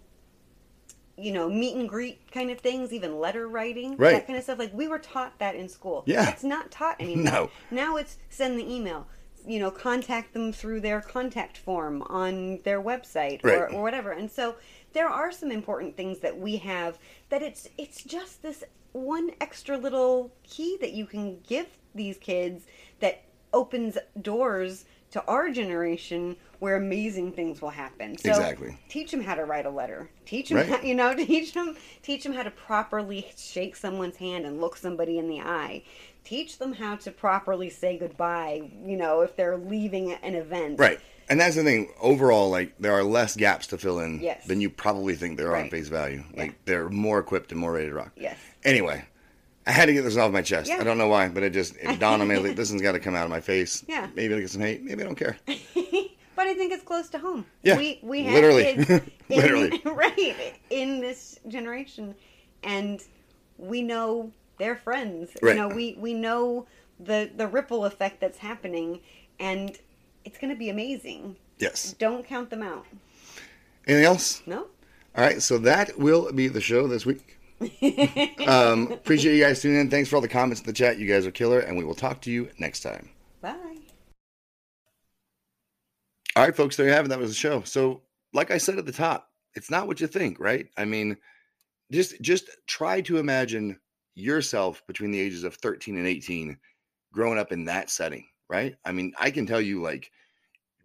you 1.17 1.31
know 1.31 1.47
meet 1.49 1.75
and 1.75 1.87
greet 1.87 2.31
kind 2.31 2.49
of 2.49 2.59
things 2.59 2.91
even 2.91 3.19
letter 3.19 3.47
writing 3.47 3.95
Right. 3.97 4.13
that 4.13 4.25
kind 4.27 4.37
of 4.37 4.43
stuff 4.43 4.57
like 4.59 4.73
we 4.73 4.87
were 4.87 4.99
taught 4.99 5.37
that 5.39 5.55
in 5.55 5.69
school 5.69 6.03
Yeah. 6.07 6.29
it's 6.29 6.43
not 6.43 6.71
taught 6.71 6.95
anymore 6.99 7.23
No. 7.23 7.49
now 7.71 7.97
it's 7.97 8.17
send 8.29 8.57
the 8.59 8.71
email 8.73 9.07
you 9.45 9.59
know 9.59 9.69
contact 9.69 10.33
them 10.33 10.51
through 10.51 10.81
their 10.81 11.01
contact 11.01 11.57
form 11.57 12.01
on 12.03 12.59
their 12.63 12.81
website 12.81 13.43
or, 13.43 13.69
or 13.71 13.81
whatever 13.83 14.11
and 14.11 14.31
so 14.31 14.55
there 14.93 15.09
are 15.09 15.31
some 15.31 15.51
important 15.51 15.95
things 15.97 16.19
that 16.19 16.37
we 16.37 16.57
have 16.57 16.97
that 17.29 17.41
it's 17.43 17.67
it's 17.77 18.03
just 18.03 18.41
this 18.41 18.63
one 18.93 19.31
extra 19.41 19.77
little 19.77 20.31
key 20.43 20.77
that 20.81 20.93
you 20.93 21.05
can 21.05 21.39
give 21.47 21.67
these 21.93 22.17
kids 22.17 22.65
that 23.01 23.23
opens 23.53 23.97
doors 24.21 24.85
to 25.13 25.23
our 25.25 25.49
generation 25.49 26.35
where 26.59 26.75
amazing 26.75 27.31
things 27.31 27.61
will 27.61 27.69
happen. 27.69 28.17
So 28.17 28.29
Exactly. 28.29 28.77
teach 28.89 29.11
them 29.11 29.21
how 29.21 29.35
to 29.35 29.45
write 29.45 29.65
a 29.65 29.69
letter. 29.69 30.09
Teach 30.25 30.49
them, 30.49 30.57
Right. 30.57 30.67
how, 30.67 30.81
you 30.83 30.95
know, 30.95 31.13
teach 31.15 31.53
them, 31.53 31.75
teach 32.01 32.23
them 32.23 32.33
how 32.33 32.43
to 32.43 32.51
properly 32.51 33.27
shake 33.37 33.75
someone's 33.75 34.17
hand 34.17 34.45
and 34.45 34.59
look 34.59 34.75
somebody 34.75 35.17
in 35.19 35.27
the 35.29 35.39
eye. 35.41 35.83
Teach 36.23 36.57
them 36.57 36.73
how 36.73 36.95
to 36.95 37.11
properly 37.11 37.69
say 37.69 37.97
goodbye. 37.97 38.71
You 38.85 38.97
know, 38.97 39.21
if 39.21 39.35
they're 39.35 39.57
leaving 39.57 40.13
an 40.13 40.35
event. 40.35 40.79
Right. 40.79 40.99
And 41.29 41.39
that's 41.39 41.55
the 41.55 41.63
thing. 41.63 41.89
Overall, 42.01 42.49
like 42.49 42.73
there 42.79 42.93
are 42.93 43.03
less 43.03 43.35
gaps 43.35 43.67
to 43.67 43.77
fill 43.77 43.99
in 43.99 44.19
Yes. 44.19 44.45
than 44.45 44.61
you 44.61 44.69
probably 44.69 45.15
think 45.15 45.37
there 45.37 45.51
are 45.51 45.57
on 45.57 45.69
face 45.69 45.89
value. 45.89 46.23
Like 46.35 46.51
Yeah. 46.51 46.55
they're 46.65 46.89
more 46.89 47.19
equipped 47.19 47.51
and 47.51 47.59
more 47.61 47.73
ready 47.73 47.87
to 47.89 47.93
rock. 47.93 48.11
Yes. 48.15 48.37
Anyway, 48.63 49.05
I 49.65 49.71
had 49.71 49.85
to 49.85 49.93
get 49.93 50.03
this 50.03 50.17
off 50.17 50.31
my 50.31 50.41
chest. 50.41 50.69
Yeah. 50.69 50.77
I 50.79 50.83
don't 50.83 50.97
know 50.97 51.07
why, 51.07 51.29
but 51.29 51.43
it 51.43 51.51
just 51.53 51.75
it 51.77 51.99
dawned 51.99 52.21
on 52.21 52.27
me 52.27 52.37
like 52.37 52.55
this 52.55 52.69
one's 52.69 52.81
got 52.81 52.93
to 52.93 52.99
come 52.99 53.15
out 53.15 53.23
of 53.23 53.29
my 53.29 53.39
face. 53.39 53.83
Yeah. 53.87 54.07
Maybe 54.15 54.33
I 54.35 54.39
get 54.39 54.49
some 54.49 54.61
hate. 54.61 54.83
Maybe 54.83 55.01
I 55.01 55.05
don't 55.05 55.15
care. 55.15 55.37
but 55.45 56.47
I 56.47 56.53
think 56.53 56.73
it's 56.73 56.83
close 56.83 57.09
to 57.09 57.19
home. 57.19 57.45
Yeah, 57.61 57.77
we 57.77 57.99
we 58.01 58.23
have 58.23 58.33
literally. 58.33 58.63
kids 58.63 58.89
in, 58.89 59.11
Literally. 59.29 59.81
right 59.85 60.55
in 60.69 60.99
this 60.99 61.39
generation, 61.47 62.15
and 62.63 63.01
we 63.57 63.81
know 63.81 64.31
their 64.57 64.75
friends. 64.75 65.31
Right. 65.41 65.55
You 65.55 65.61
know, 65.61 65.67
we 65.69 65.95
we 65.99 66.13
know 66.13 66.67
the 66.99 67.31
the 67.35 67.47
ripple 67.47 67.85
effect 67.85 68.19
that's 68.19 68.37
happening, 68.37 68.99
and 69.39 69.77
it's 70.25 70.37
going 70.37 70.51
to 70.51 70.59
be 70.59 70.69
amazing. 70.69 71.37
Yes. 71.59 71.95
Don't 71.97 72.25
count 72.25 72.49
them 72.49 72.63
out. 72.63 72.85
Anything 73.87 74.05
else? 74.05 74.41
No. 74.45 74.67
All 75.15 75.23
right. 75.23 75.41
So 75.41 75.57
that 75.59 75.97
will 75.97 76.31
be 76.33 76.47
the 76.47 76.61
show 76.61 76.87
this 76.87 77.05
week. 77.05 77.39
um, 78.47 78.91
appreciate 78.91 79.35
you 79.35 79.43
guys 79.43 79.61
tuning 79.61 79.79
in. 79.79 79.89
Thanks 79.89 80.09
for 80.09 80.15
all 80.15 80.21
the 80.21 80.27
comments 80.27 80.61
in 80.61 80.67
the 80.67 80.73
chat. 80.73 80.97
You 80.97 81.07
guys 81.07 81.25
are 81.25 81.31
killer, 81.31 81.59
and 81.59 81.77
we 81.77 81.83
will 81.83 81.95
talk 81.95 82.21
to 82.21 82.31
you 82.31 82.49
next 82.57 82.81
time. 82.81 83.09
Bye. 83.41 83.77
All 86.35 86.43
right, 86.43 86.55
folks, 86.55 86.75
there 86.75 86.87
you 86.87 86.93
have 86.93 87.05
it. 87.05 87.09
That 87.09 87.19
was 87.19 87.29
the 87.29 87.35
show. 87.35 87.61
So, 87.63 88.01
like 88.33 88.51
I 88.51 88.57
said 88.57 88.77
at 88.77 88.85
the 88.85 88.91
top, 88.91 89.29
it's 89.55 89.69
not 89.69 89.87
what 89.87 90.01
you 90.01 90.07
think, 90.07 90.39
right? 90.39 90.67
I 90.77 90.85
mean, 90.85 91.17
just 91.91 92.19
just 92.21 92.49
try 92.67 93.01
to 93.01 93.17
imagine 93.17 93.79
yourself 94.15 94.81
between 94.87 95.11
the 95.11 95.19
ages 95.19 95.43
of 95.43 95.55
13 95.55 95.97
and 95.97 96.07
18 96.07 96.57
growing 97.11 97.37
up 97.37 97.51
in 97.51 97.65
that 97.65 97.89
setting, 97.89 98.25
right? 98.49 98.75
I 98.85 98.91
mean, 98.91 99.13
I 99.19 99.31
can 99.31 99.45
tell 99.45 99.61
you 99.61 99.81
like 99.81 100.09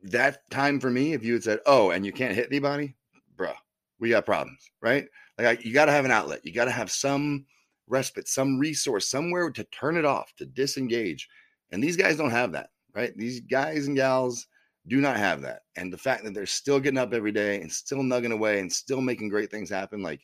that 0.02 0.48
time 0.50 0.80
for 0.80 0.90
me, 0.90 1.14
if 1.14 1.24
you 1.24 1.32
had 1.34 1.44
said, 1.44 1.60
"Oh, 1.66 1.90
and 1.90 2.04
you 2.04 2.12
can't 2.12 2.34
hit 2.34 2.48
anybody," 2.50 2.94
bruh, 3.36 3.56
we 3.98 4.10
got 4.10 4.26
problems, 4.26 4.70
right? 4.80 5.08
Like 5.38 5.64
you 5.64 5.72
got 5.72 5.86
to 5.86 5.92
have 5.92 6.04
an 6.04 6.10
outlet. 6.10 6.44
You 6.44 6.52
got 6.52 6.66
to 6.66 6.70
have 6.70 6.90
some 6.90 7.46
respite, 7.86 8.28
some 8.28 8.58
resource, 8.58 9.08
somewhere 9.08 9.50
to 9.50 9.64
turn 9.64 9.96
it 9.96 10.04
off, 10.04 10.32
to 10.36 10.46
disengage. 10.46 11.28
And 11.70 11.82
these 11.82 11.96
guys 11.96 12.16
don't 12.16 12.30
have 12.30 12.52
that, 12.52 12.70
right? 12.94 13.16
These 13.16 13.40
guys 13.40 13.86
and 13.86 13.96
gals 13.96 14.46
do 14.88 15.00
not 15.00 15.16
have 15.16 15.42
that. 15.42 15.62
And 15.76 15.92
the 15.92 15.98
fact 15.98 16.24
that 16.24 16.34
they're 16.34 16.46
still 16.46 16.80
getting 16.80 16.98
up 16.98 17.12
every 17.12 17.32
day 17.32 17.60
and 17.60 17.70
still 17.70 17.98
nugging 17.98 18.32
away 18.32 18.60
and 18.60 18.72
still 18.72 19.00
making 19.00 19.28
great 19.28 19.50
things 19.50 19.70
happen, 19.70 20.02
like, 20.02 20.20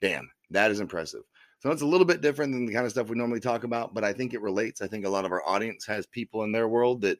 damn, 0.00 0.28
that 0.50 0.70
is 0.70 0.80
impressive. 0.80 1.22
So 1.60 1.70
it's 1.70 1.82
a 1.82 1.86
little 1.86 2.04
bit 2.04 2.20
different 2.20 2.52
than 2.52 2.66
the 2.66 2.72
kind 2.72 2.84
of 2.84 2.92
stuff 2.92 3.08
we 3.08 3.16
normally 3.16 3.40
talk 3.40 3.64
about, 3.64 3.94
but 3.94 4.04
I 4.04 4.12
think 4.12 4.32
it 4.32 4.40
relates. 4.40 4.80
I 4.80 4.86
think 4.86 5.04
a 5.04 5.10
lot 5.10 5.24
of 5.24 5.32
our 5.32 5.46
audience 5.46 5.84
has 5.86 6.06
people 6.06 6.44
in 6.44 6.52
their 6.52 6.68
world 6.68 7.00
that 7.02 7.18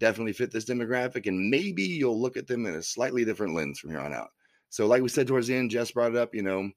definitely 0.00 0.32
fit 0.32 0.50
this 0.50 0.64
demographic, 0.64 1.26
and 1.26 1.50
maybe 1.50 1.82
you'll 1.82 2.20
look 2.20 2.36
at 2.36 2.46
them 2.46 2.66
in 2.66 2.74
a 2.74 2.82
slightly 2.82 3.24
different 3.24 3.54
lens 3.54 3.78
from 3.78 3.90
here 3.90 4.00
on 4.00 4.14
out. 4.14 4.30
So, 4.70 4.86
like 4.86 5.02
we 5.02 5.08
said 5.08 5.26
towards 5.26 5.46
the 5.46 5.54
end, 5.54 5.70
Jess 5.70 5.90
brought 5.90 6.12
it 6.12 6.16
up. 6.16 6.34
You 6.34 6.42
know, 6.42 6.70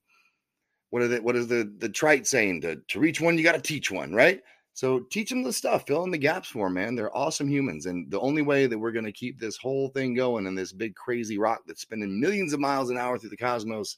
what 0.89 1.01
are 1.01 1.07
the 1.07 1.21
what 1.21 1.35
is 1.35 1.47
the 1.47 1.71
the 1.77 1.89
trite 1.89 2.27
saying? 2.27 2.61
To 2.61 2.75
to 2.75 2.99
reach 2.99 3.21
one 3.21 3.37
you 3.37 3.43
got 3.43 3.55
to 3.55 3.61
teach 3.61 3.91
one 3.91 4.13
right? 4.13 4.41
So 4.73 4.99
teach 5.11 5.29
them 5.29 5.41
the 5.41 5.51
stuff 5.51 5.87
fill 5.87 6.03
in 6.03 6.11
the 6.11 6.17
gaps 6.17 6.49
for 6.49 6.67
them 6.67 6.75
man. 6.75 6.95
They're 6.95 7.15
awesome 7.15 7.49
humans 7.49 7.85
and 7.85 8.09
the 8.11 8.19
only 8.19 8.41
way 8.41 8.67
that 8.67 8.77
we're 8.77 8.91
going 8.91 9.05
to 9.05 9.11
keep 9.11 9.39
this 9.39 9.57
whole 9.57 9.89
thing 9.89 10.13
going 10.13 10.47
and 10.47 10.57
this 10.57 10.71
big 10.71 10.95
crazy 10.95 11.37
rock 11.37 11.61
that's 11.65 11.81
spinning 11.81 12.19
millions 12.19 12.53
of 12.53 12.59
miles 12.59 12.89
an 12.89 12.97
hour 12.97 13.17
through 13.17 13.31
the 13.31 13.37
cosmos 13.37 13.97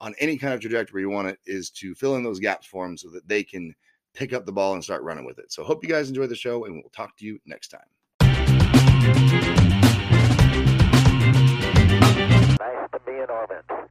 on 0.00 0.14
any 0.18 0.36
kind 0.36 0.54
of 0.54 0.60
trajectory 0.60 1.02
you 1.02 1.10
want 1.10 1.28
it 1.28 1.38
is 1.46 1.70
to 1.70 1.94
fill 1.94 2.16
in 2.16 2.22
those 2.22 2.40
gaps 2.40 2.66
for 2.66 2.86
them 2.86 2.96
so 2.96 3.10
that 3.10 3.26
they 3.28 3.42
can 3.42 3.74
pick 4.14 4.32
up 4.32 4.46
the 4.46 4.52
ball 4.52 4.74
and 4.74 4.82
start 4.82 5.02
running 5.02 5.24
with 5.24 5.38
it. 5.38 5.52
So 5.52 5.62
hope 5.62 5.82
you 5.84 5.90
guys 5.90 6.08
enjoy 6.08 6.26
the 6.26 6.36
show 6.36 6.64
and 6.64 6.74
we'll 6.74 6.90
talk 6.90 7.16
to 7.18 7.24
you 7.24 7.38
next 7.46 7.68
time. 7.68 7.80
Nice 12.60 12.90
to 12.92 13.00
be 13.06 13.12
in 13.12 13.26
orbit. 13.30 13.89